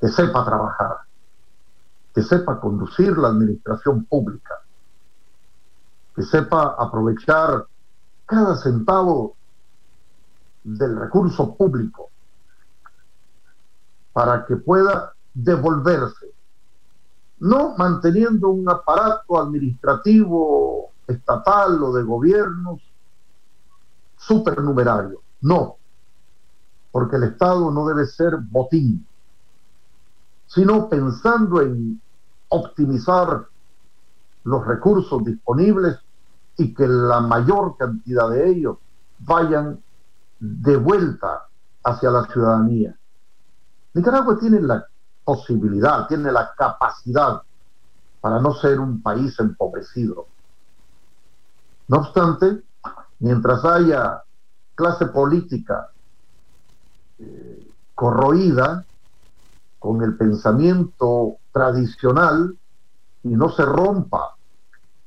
[0.00, 0.96] que sepa trabajar,
[2.12, 4.56] que sepa conducir la administración pública,
[6.16, 7.64] que sepa aprovechar
[8.26, 9.36] cada centavo
[10.64, 12.10] del recurso público
[14.12, 16.26] para que pueda devolverse,
[17.38, 22.80] no manteniendo un aparato administrativo estatal o de gobiernos
[24.16, 25.76] supernumerario, no,
[26.90, 29.06] porque el Estado no debe ser botín,
[30.46, 32.00] sino pensando en
[32.48, 33.46] optimizar
[34.44, 35.98] los recursos disponibles
[36.56, 38.78] y que la mayor cantidad de ellos
[39.20, 39.80] vayan
[40.40, 41.46] de vuelta
[41.84, 42.96] hacia la ciudadanía.
[43.94, 44.84] Nicaragua tiene la
[45.24, 47.42] posibilidad, tiene la capacidad
[48.20, 50.26] para no ser un país empobrecido.
[51.88, 52.62] No obstante,
[53.18, 54.22] mientras haya
[54.74, 55.90] clase política
[57.94, 58.84] corroída
[59.78, 62.56] con el pensamiento tradicional
[63.22, 64.36] y no se rompa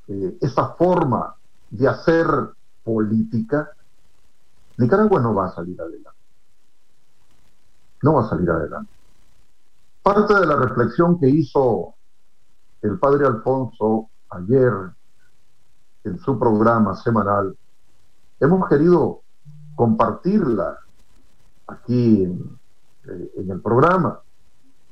[0.06, 1.34] eh, esa forma
[1.70, 2.26] de hacer
[2.84, 3.70] política,
[4.76, 6.10] Nicaragua no va a salir adelante.
[8.02, 8.92] No va a salir adelante.
[10.02, 11.94] Parte de la reflexión que hizo
[12.82, 14.72] el padre Alfonso ayer
[16.04, 17.56] en su programa semanal,
[18.38, 19.22] hemos querido
[19.74, 20.78] compartirla
[21.66, 22.58] aquí en,
[23.06, 24.20] eh, el programa.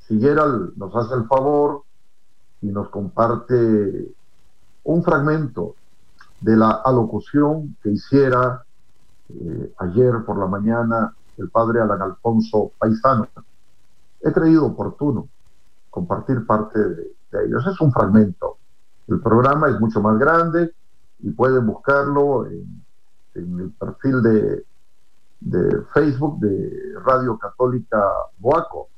[0.07, 1.83] Si Gerald nos hace el favor
[2.61, 4.13] y nos comparte
[4.85, 5.75] un fragmento
[6.41, 8.65] de la alocución que hiciera
[9.29, 13.29] eh, ayer por la mañana el padre Alan Alfonso Paisano.
[14.21, 15.29] He creído oportuno
[15.91, 17.13] compartir parte de,
[17.45, 17.67] ellos.
[17.67, 18.59] Es un fragmento.
[19.09, 20.73] El programa es mucho más grande
[21.21, 22.85] y pueden buscarlo en,
[23.35, 24.65] el perfil de,
[25.45, 27.99] de Facebook de Radio Católica
[28.39, 28.89] Boaco.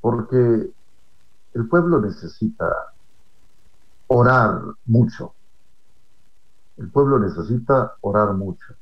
[0.00, 0.72] Porque
[1.54, 2.66] el pueblo necesita
[4.08, 5.34] orar mucho.
[6.76, 8.74] El pueblo necesita orar mucho.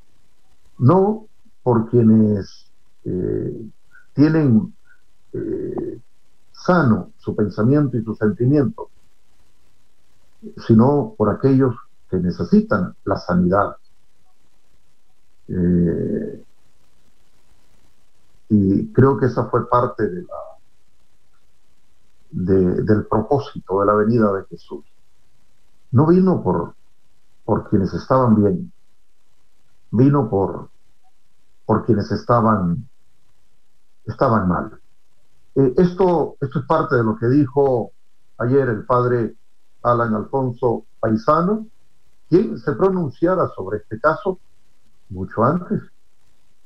[0.77, 1.27] No
[1.63, 2.69] por quienes
[3.05, 3.69] eh,
[4.13, 4.73] tienen
[5.33, 5.99] eh,
[6.51, 8.89] sano su pensamiento y su sentimiento,
[10.67, 11.75] sino por aquellos
[12.09, 13.77] que necesitan la sanidad.
[15.47, 16.43] Eh,
[18.49, 20.35] y creo que esa fue parte de la,
[22.31, 24.83] del propósito de la venida de Jesús.
[25.91, 26.75] No vino por,
[27.43, 28.71] por quienes estaban bien,
[29.91, 30.69] vino por,
[31.65, 32.87] por quienes estaban,
[34.05, 34.79] estaban mal.
[35.55, 37.91] Eh, esto, esto es parte de lo que dijo
[38.37, 39.35] ayer el padre
[39.83, 41.67] Alan Alfonso Paisano,
[42.27, 44.39] quien se pronunciara sobre este caso
[45.09, 45.81] mucho antes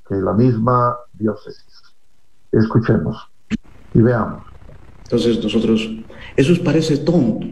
[0.08, 1.66] que la misma diócesis.
[2.52, 3.30] Escuchemos
[3.94, 4.44] y veamos.
[5.04, 5.90] Entonces nosotros,
[6.36, 7.48] eso parece tonto,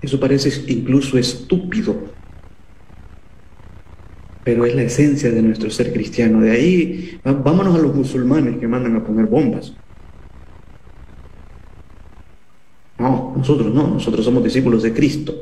[0.00, 1.94] eso parece incluso estúpido,
[4.44, 6.40] pero es la esencia de nuestro ser cristiano.
[6.40, 9.74] De ahí, vámonos a los musulmanes que mandan a poner bombas.
[12.98, 15.34] No, nosotros no, nosotros somos discípulos de Cristo.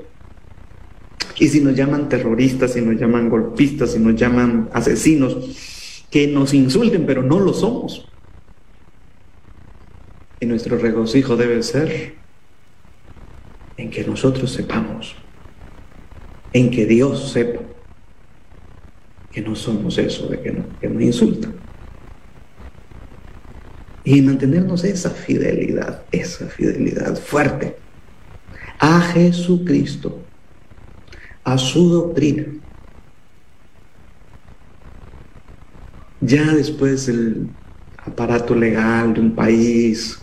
[1.39, 5.37] Y si nos llaman terroristas, si nos llaman golpistas, si nos llaman asesinos,
[6.11, 8.09] que nos insulten, pero no lo somos.
[10.41, 12.15] Y nuestro regocijo debe ser
[13.77, 15.15] en que nosotros sepamos,
[16.53, 17.61] en que Dios sepa
[19.31, 21.55] que no somos eso de que, que nos insultan.
[24.05, 27.77] Y mantenernos esa fidelidad, esa fidelidad fuerte
[28.79, 30.23] a Jesucristo,
[31.53, 32.45] a su doctrina.
[36.21, 37.49] Ya después el
[38.05, 40.19] aparato legal de un país,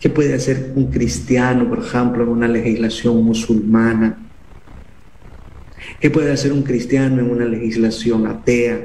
[0.00, 4.16] ¿Qué puede hacer un cristiano, por ejemplo, en una legislación musulmana?
[6.00, 8.80] ¿Qué puede hacer un cristiano en una legislación atea?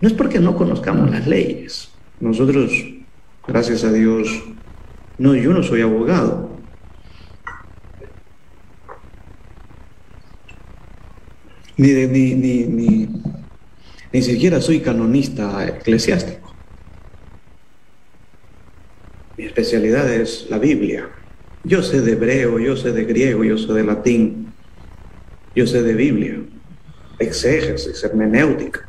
[0.00, 1.90] No es porque no conozcamos las leyes.
[2.20, 2.70] Nosotros,
[3.48, 4.28] gracias a Dios,
[5.16, 6.53] no, yo no soy abogado.
[11.76, 13.08] Ni, ni, ni, ni,
[14.12, 16.54] ni siquiera soy canonista eclesiástico.
[19.36, 21.08] Mi especialidad es la Biblia.
[21.64, 24.52] Yo sé de hebreo, yo sé de griego, yo sé de latín,
[25.56, 26.38] yo sé de Biblia,
[27.18, 28.88] exégesis, hermenéutica,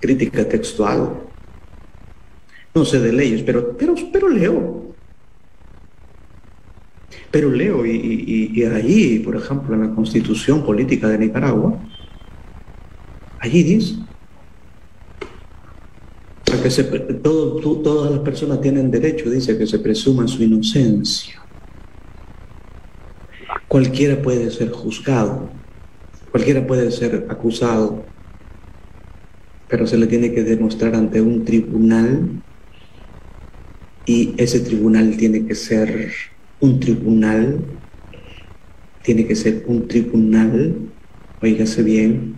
[0.00, 1.20] crítica textual.
[2.74, 4.83] No sé de leyes, pero, pero, pero leo.
[7.34, 11.76] Pero leo y, ahí, por ejemplo, en la constitución política de Nicaragua,
[13.40, 13.96] allí dice
[16.44, 16.70] que
[17.14, 21.42] todas las personas tienen derecho, dice, que se presuma su inocencia.
[23.66, 25.50] Cualquiera puede ser juzgado,
[26.30, 28.04] cualquiera puede ser acusado,
[29.66, 32.28] pero se le tiene que demostrar ante un tribunal
[34.06, 36.12] y ese tribunal tiene que ser
[36.64, 37.60] un tribunal,
[39.02, 40.74] tiene que ser un tribunal,
[41.42, 42.36] oígase bien,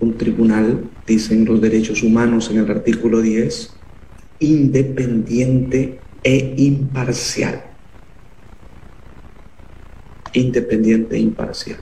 [0.00, 3.72] un tribunal, dicen los derechos humanos en el artículo 10,
[4.40, 7.64] independiente e imparcial.
[10.34, 11.78] Independiente e imparcial.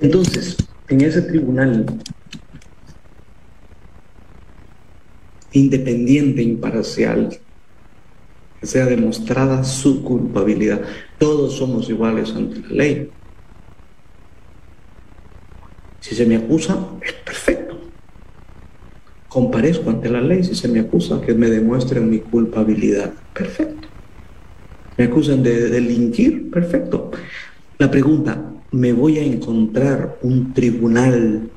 [0.00, 0.56] Entonces,
[0.88, 1.84] en ese tribunal
[5.52, 7.38] independiente imparcial,
[8.60, 10.82] que sea demostrada su culpabilidad.
[11.18, 13.10] Todos somos iguales ante la ley.
[16.00, 17.78] Si se me acusa, es perfecto.
[19.28, 23.12] Comparezco ante la ley si se me acusa, que me demuestren mi culpabilidad.
[23.34, 23.88] Perfecto.
[24.96, 27.10] Me acusan de delinquir, perfecto.
[27.78, 31.50] La pregunta, ¿me voy a encontrar un tribunal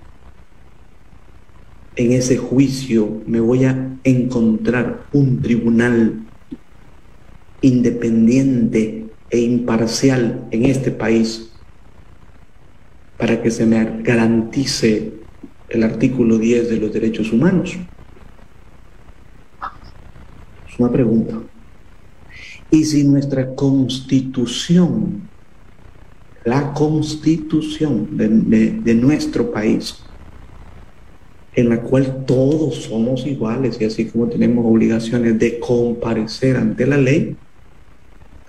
[1.96, 3.22] en ese juicio?
[3.26, 6.26] ¿Me voy a encontrar un tribunal
[7.62, 11.52] independiente e imparcial en este país
[13.18, 15.14] para que se me garantice
[15.70, 17.78] el artículo 10 de los derechos humanos?
[20.68, 21.40] Es una pregunta.
[22.72, 25.30] Y si nuestra constitución,
[26.46, 30.04] la constitución de, de nuestro país,
[31.54, 36.98] en la cual todos somos iguales y así como tenemos obligaciones de comparecer ante la
[36.98, 37.36] ley,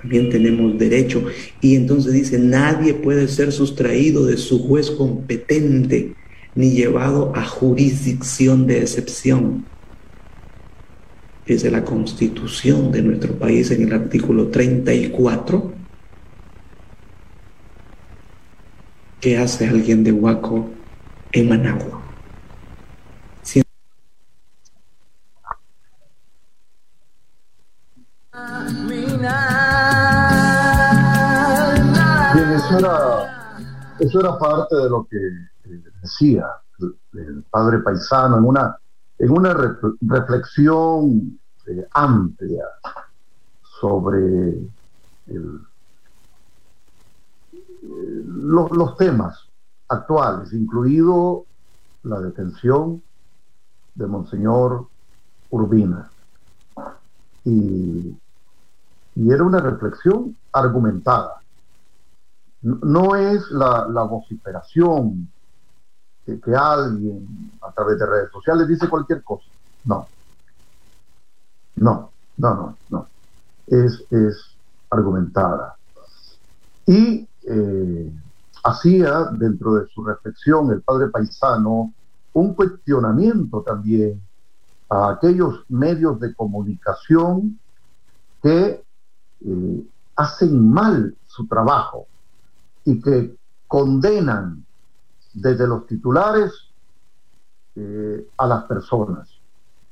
[0.00, 1.24] también tenemos derecho.
[1.60, 6.14] Y entonces dice, nadie puede ser sustraído de su juez competente
[6.54, 9.64] ni llevado a jurisdicción de excepción.
[11.46, 15.72] Dice la constitución de nuestro país en el artículo 34.
[19.20, 20.68] ¿Qué hace alguien de Huaco
[21.32, 22.01] en Managua?
[34.12, 35.16] Eso era parte de lo que
[36.02, 36.46] decía
[37.14, 38.76] el, padre paisano en una,
[39.18, 39.54] en una
[40.02, 42.64] reflexión eh, amplia
[43.80, 44.58] sobre
[48.26, 49.48] los, temas
[49.88, 51.46] actuales, incluido
[52.02, 53.02] la detención
[53.94, 54.88] de Monseñor
[55.48, 56.10] Urbina.
[57.44, 58.14] y
[59.14, 61.41] era una reflexión argumentada
[62.62, 65.28] no es la, vociferación
[66.24, 69.46] que, alguien a través de redes sociales dice cualquier cosa.
[69.84, 70.06] No.
[71.76, 73.06] No, no, no, no.
[73.66, 74.56] Es, es
[74.90, 75.76] argumentada.
[76.86, 78.12] Y eh,
[78.62, 81.92] hacía dentro de su reflexión el padre paisano
[82.32, 84.22] un cuestionamiento también
[84.88, 87.58] a aquellos medios de comunicación
[88.42, 88.84] que
[89.44, 89.86] eh,
[90.16, 92.06] hacen mal su trabajo
[92.84, 93.34] y que
[93.66, 94.64] condenan
[95.32, 96.52] desde los titulares
[97.74, 99.28] eh, a las personas.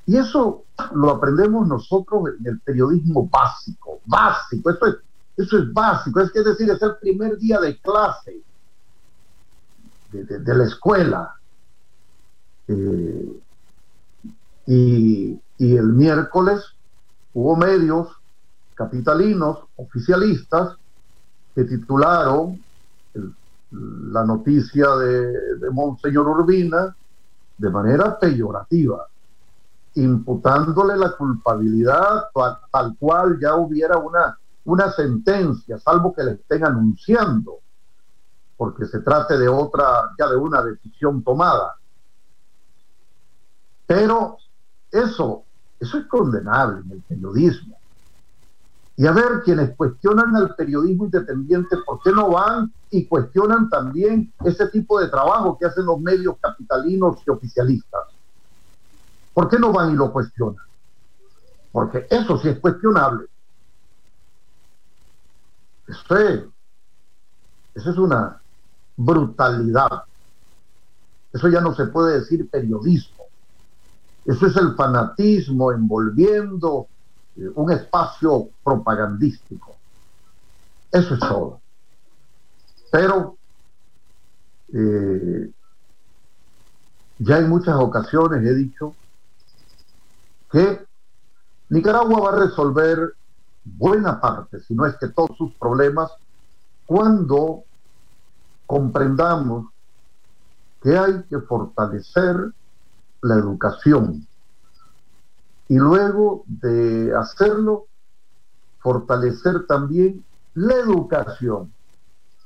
[0.07, 0.65] Y eso
[0.95, 4.97] lo aprendemos nosotros en el periodismo básico, básico, eso es,
[5.37, 8.43] eso es básico, es, que decir, es el primer día de clase
[10.13, 11.35] de, la escuela.
[12.67, 13.41] Eh,
[14.67, 16.63] y, y el miércoles
[17.33, 18.09] hubo medios
[18.75, 20.77] capitalinos, oficialistas,
[21.55, 22.61] que titularon
[23.73, 26.95] la noticia de, Monseñor Urbina
[27.57, 29.07] de manera peyorativa,
[29.95, 32.31] imputándole la culpabilidad
[32.71, 37.59] tal, cual ya hubiera una una sentencia, salvo que le estén anunciando,
[38.57, 41.75] porque se trate de otra, ya de una decisión tomada.
[43.87, 44.37] Pero
[44.91, 45.45] eso,
[45.79, 47.80] eso es condenable en el periodismo.
[49.01, 54.31] Y a ver, quienes cuestionan al periodismo independiente, ¿por qué no van y cuestionan también
[54.45, 58.03] ese tipo de trabajo que hacen los medios capitalinos y oficialistas?
[59.33, 60.63] ¿Por qué no van y lo cuestionan?
[61.73, 63.25] Porque eso sí es cuestionable.
[65.89, 66.41] Eso es,
[67.77, 68.39] eso es una
[68.99, 70.03] brutalidad.
[71.33, 73.25] Eso ya no se puede decir periodismo.
[74.27, 76.90] Eso es el fanatismo envolviendo
[77.55, 79.77] un espacio propagandístico.
[80.91, 81.61] Eso es todo.
[82.91, 83.37] Pero
[84.73, 85.51] eh,
[87.19, 88.95] ya en muchas ocasiones he dicho
[90.51, 90.85] que
[91.69, 93.15] Nicaragua va a resolver
[93.65, 96.11] buena parte, si no es que todos sus problemas,
[96.87, 97.63] cuando
[98.67, 99.67] comprendamos
[100.83, 102.53] que hay que fortalecer
[103.23, 104.27] la educación
[105.71, 107.87] y luego de hacerlo,
[108.81, 111.73] fortalecer también la educación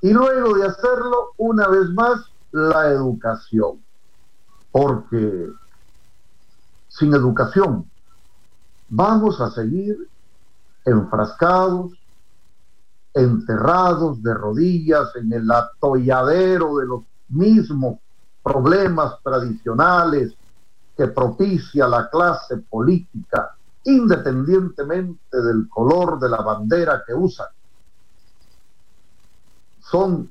[0.03, 2.21] y luego de hacerlo, una vez más,
[2.53, 3.83] la educación.
[4.71, 5.49] Porque
[6.89, 7.91] sin educación
[8.91, 9.97] vamos a seguir
[10.85, 11.93] enfrascados,
[13.15, 18.01] enterrados de rodillas en el atolladero de los mismos
[18.43, 20.35] problemas tradicionales
[20.97, 27.49] que propicia la clase política, independientemente del color de la bandera que usan.
[29.81, 30.31] Son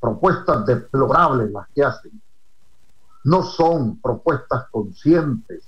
[0.00, 2.20] propuestas deplorables las que hacen.
[3.24, 5.62] No son propuestas conscientes,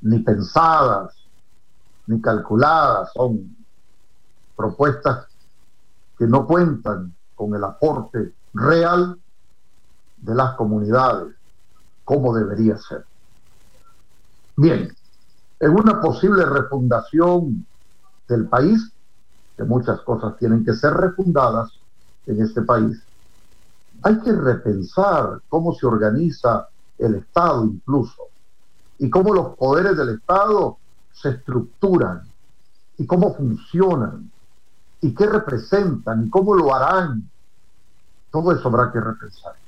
[0.00, 1.14] ni pensadas,
[2.06, 3.56] ni calculadas, son
[4.56, 5.26] propuestas
[6.18, 9.18] que no cuentan con el aporte real
[10.18, 11.34] de las comunidades,
[12.04, 13.04] como debería ser.
[14.56, 14.94] Bien,
[15.60, 17.66] en una posible refundación
[18.28, 18.90] del país,
[19.56, 21.70] que muchas cosas tienen que ser refundadas
[22.26, 23.00] en este país,
[24.02, 28.22] hay que repensar cómo se organiza el Estado incluso
[28.98, 30.78] y cómo los poderes del Estado
[31.12, 32.22] se estructuran
[32.98, 34.30] y cómo funcionan
[35.00, 37.28] y qué representan y cómo lo harán.
[38.30, 39.61] Todo eso habrá que repensar.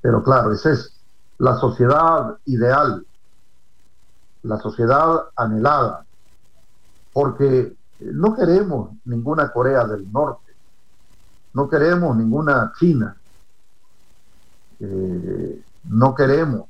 [0.00, 0.94] Pero claro, esa es
[1.38, 3.06] la sociedad ideal,
[4.42, 6.04] la sociedad anhelada,
[7.12, 10.52] porque no queremos ninguna Corea del Norte,
[11.52, 13.16] no queremos ninguna China,
[14.80, 16.68] eh, no queremos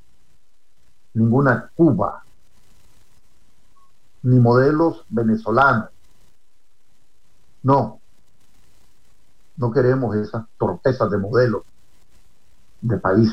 [1.15, 2.25] ninguna Cuba,
[4.23, 5.91] ni modelos venezolanos.
[7.63, 8.01] No,
[9.57, 11.65] no queremos esas torpezas de modelos
[12.81, 13.33] de país.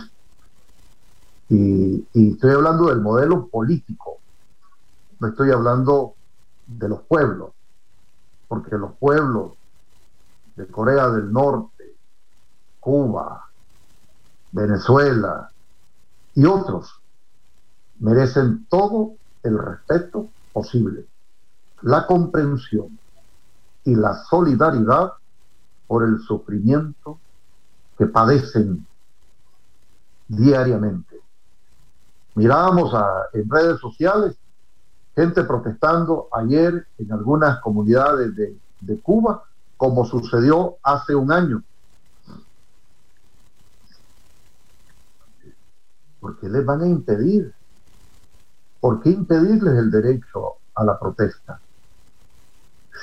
[1.50, 4.18] Y, estoy hablando del modelo político,
[5.20, 6.16] no estoy hablando
[6.66, 7.52] de los pueblos,
[8.48, 9.54] porque los pueblos
[10.56, 11.96] de Corea del Norte,
[12.80, 13.46] Cuba,
[14.52, 15.50] Venezuela
[16.36, 17.00] y otros
[18.00, 21.06] merecen todo el respeto posible,
[21.82, 23.00] la comprensión
[23.84, 25.14] y la solidaridad
[25.88, 27.20] por el sufrimiento
[27.98, 28.86] que padecen
[30.28, 31.20] diariamente.
[32.36, 32.94] Mirábamos
[33.34, 34.36] en redes sociales
[35.16, 39.44] gente protestando ayer en algunas comunidades de, Cuba,
[39.76, 41.64] como sucedió hace un año.
[46.20, 47.52] Porque les van a impedir
[48.80, 51.60] ¿por qué impedirles el derecho a la protesta?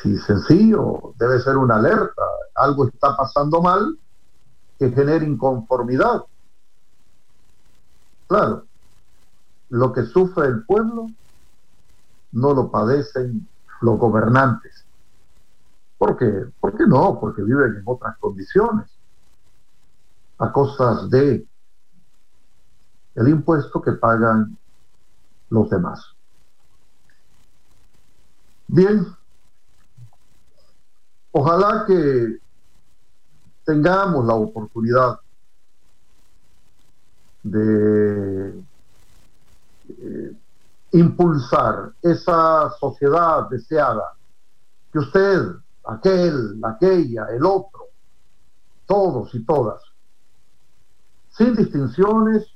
[0.01, 2.22] Si sencillo, debe ser una alerta,
[2.55, 3.99] algo está pasando mal
[4.79, 6.22] que genere inconformidad.
[8.35, 8.66] Claro,
[9.68, 11.07] lo que sufre el pueblo
[12.32, 13.47] no lo padecen
[13.80, 14.85] los gobernantes.
[15.97, 16.47] ¿Por qué?
[16.59, 17.20] ¿Por qué no?
[17.20, 18.91] Porque viven en otras condiciones,
[20.39, 21.47] a costas de
[23.14, 24.59] el impuesto que pagan
[25.51, 26.05] los demás.
[28.66, 29.07] Bien,
[31.30, 32.39] ojalá que
[33.64, 35.20] tengamos la oportunidad
[37.45, 38.64] de
[39.88, 40.36] eh,
[40.92, 44.14] impulsar esa sociedad deseada,
[44.90, 47.88] que usted, aquel, aquella, el otro,
[48.86, 49.82] todos y todas,
[51.30, 52.47] sin distinciones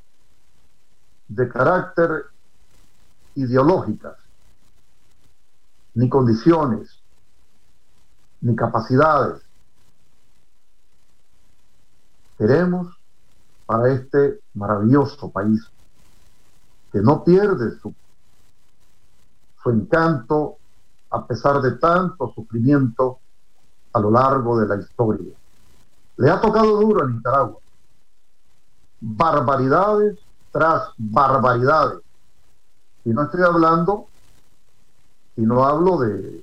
[1.29, 2.25] de carácter
[3.35, 4.17] ideológicas,
[5.95, 6.99] ni condiciones,
[8.41, 9.43] ni capacidades.
[12.39, 12.98] Queremos
[13.69, 15.61] para este maravilloso país
[16.91, 17.95] que no pierde su,
[19.63, 20.57] su encanto
[21.11, 23.19] a pesar de tanto sufrimiento
[23.93, 25.35] a lo largo de la historia.
[26.17, 27.59] Le ha tocado duro a Nicaragua.
[29.01, 30.19] Barbaridades
[30.51, 32.01] tras barbaridades.
[33.05, 34.07] Y no estoy hablando,
[35.37, 36.43] y no hablo de,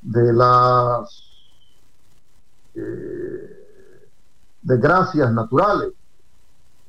[0.00, 1.24] de las
[2.76, 3.27] eh,
[4.68, 5.94] desgracias naturales.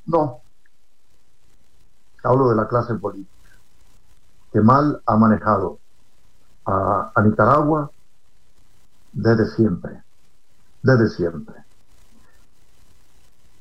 [0.05, 0.41] No.
[2.23, 3.51] Hablo de la clase política,
[4.51, 5.80] que mal ha manejado
[6.65, 7.89] a, Nicaragua
[9.13, 10.03] desde siempre,
[10.84, 11.55] desde siempre.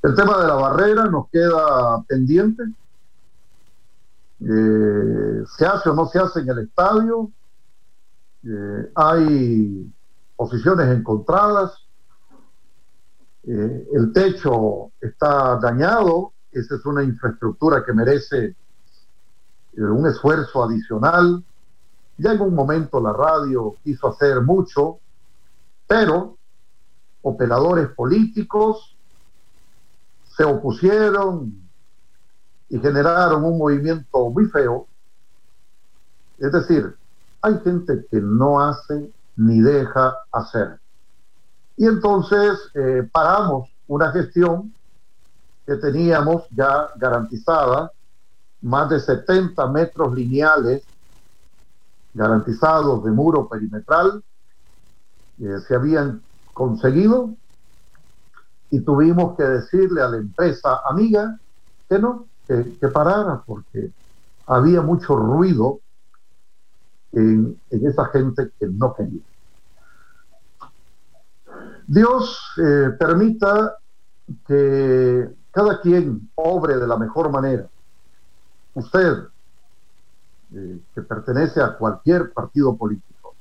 [0.03, 2.65] El tema de la barrera nos queda pendiente.
[4.41, 7.31] Eh, se hace o no se hace en el estadio.
[8.43, 9.93] Eh, hay
[10.37, 11.88] posiciones encontradas.
[13.51, 16.33] Eh, el techo está dañado.
[16.53, 18.55] Esa es una infraestructura que merece
[19.77, 21.43] un esfuerzo adicional.
[22.19, 24.99] Ya en un momento la radio quiso hacer mucho,
[25.87, 26.37] pero
[27.23, 28.95] operadores políticos
[30.37, 31.53] se opusieron
[32.69, 34.87] y generaron un movimiento muy feo.
[36.39, 36.95] Es decir,
[37.41, 40.81] hay gente que no hace ni deja hacer.
[41.79, 44.75] Y entonces eh, paramos una gestión
[45.65, 47.93] que teníamos ya garantizada,
[48.61, 50.83] más de 70 metros lineales
[52.15, 54.23] garantizados de muro perimetral,
[55.41, 56.21] eh, se habían
[56.53, 57.35] conseguido
[58.71, 61.39] y tuvimos que decirle a la empresa amiga
[61.89, 63.93] que no, que, parara porque
[64.47, 65.79] había mucho ruido
[67.13, 69.23] en, esa gente que no quería.
[71.89, 73.79] Dios eh, permita
[74.47, 77.69] que cada quien obre de la mejor manera.
[78.75, 79.25] Usted,
[80.55, 83.35] eh, que pertenece a cualquier partido político,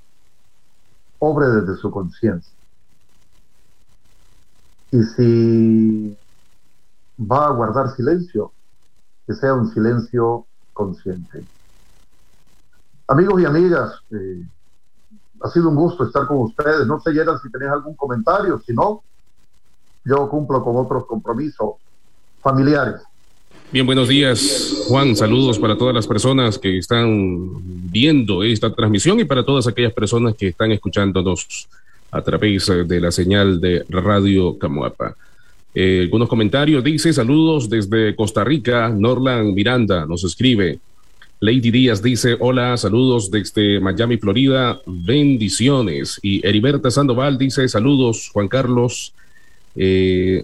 [1.19, 2.57] obre desde su conciencia
[4.91, 6.17] y si
[7.19, 8.53] va a guardar silencio,
[9.25, 11.45] que sea un silencio consciente.
[13.07, 14.47] Amigos y amigas, eh,
[15.41, 16.88] ha sido un gusto estar con ustedes.
[16.88, 18.61] No sé, Gerald, si tenéis algún comentario.
[18.65, 19.03] Si no,
[20.05, 21.75] yo cumplo con otros compromisos
[22.41, 23.01] familiares.
[23.71, 25.15] Bien, buenos días, Juan.
[25.15, 27.49] Saludos para todas las personas que están
[27.91, 31.67] viendo esta transmisión y para todas aquellas personas que están escuchándonos
[32.11, 35.15] a través de la señal de Radio Camuapa.
[35.75, 40.79] Eh, algunos comentarios, dice, saludos desde Costa Rica, Norland Miranda nos escribe.
[41.39, 46.19] Lady Díaz dice, hola, saludos desde Miami, Florida, bendiciones.
[46.23, 49.13] Y Heriberta Sandoval dice, saludos, Juan Carlos.
[49.75, 50.43] Eh,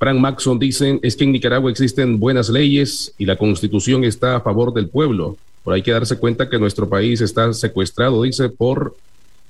[0.00, 4.40] Frank Maxon dice, es que en Nicaragua existen buenas leyes y la constitución está a
[4.40, 5.36] favor del pueblo.
[5.62, 8.96] Por hay que darse cuenta que nuestro país está secuestrado, dice, por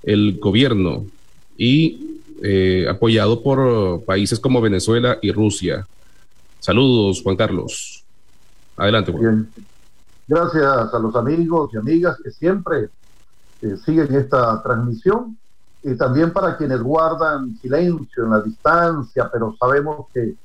[0.02, 1.06] el gobierno
[1.56, 5.86] y eh, apoyado por países como Venezuela y Rusia.
[6.58, 8.04] Saludos, Juan Carlos.
[8.76, 9.48] Adelante, Juan.
[10.31, 12.89] Gracias a los amigos y amigas que siempre
[13.62, 15.37] eh, siguen esta transmisión
[15.83, 20.37] y también para quienes guardan silencio en la distancia, pero sabemos que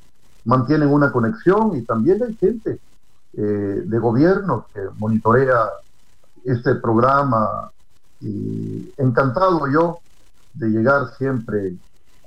[0.46, 2.80] mantienen una conexión y también hay gente
[3.34, 3.42] eh,
[3.86, 5.70] de gobierno que monitorea
[6.44, 7.70] este programa
[8.22, 10.00] y encantado yo
[10.56, 11.76] de llegar siempre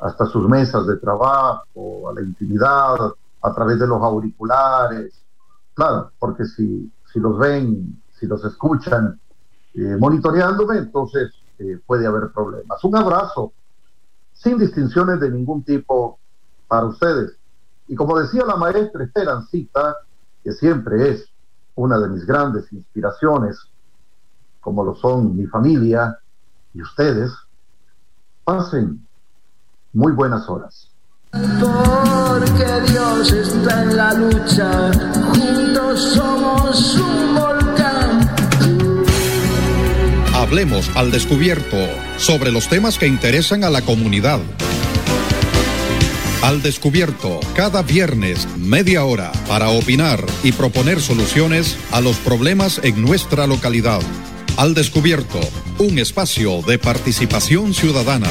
[0.00, 5.12] hasta sus mesas de trabajo, a la intimidad, a través de los auriculares.
[5.74, 9.18] Claro, porque si, si los ven, si los escuchan
[9.74, 12.82] eh, monitoreándome, entonces eh, puede haber problemas.
[12.84, 13.52] Un abrazo,
[14.32, 16.18] sin distinciones de ningún tipo
[16.66, 17.36] para ustedes.
[17.86, 19.96] Y como decía la maestra Esperancita,
[20.44, 21.28] que siempre es
[21.74, 23.58] una de mis grandes inspiraciones,
[24.60, 26.18] como lo son mi familia
[26.74, 27.32] y ustedes,
[28.44, 29.06] pasen
[29.92, 30.90] muy buenas horas.
[31.30, 34.90] Porque Dios está en la lucha,
[35.32, 36.37] juntos somos
[36.78, 38.34] un volcán.
[40.34, 41.76] Hablemos al descubierto
[42.16, 44.40] sobre los temas que interesan a la comunidad.
[46.42, 53.02] Al descubierto, cada viernes, media hora, para opinar y proponer soluciones a los problemas en
[53.02, 54.00] nuestra localidad.
[54.56, 55.40] Al descubierto,
[55.78, 58.30] un espacio de participación ciudadana.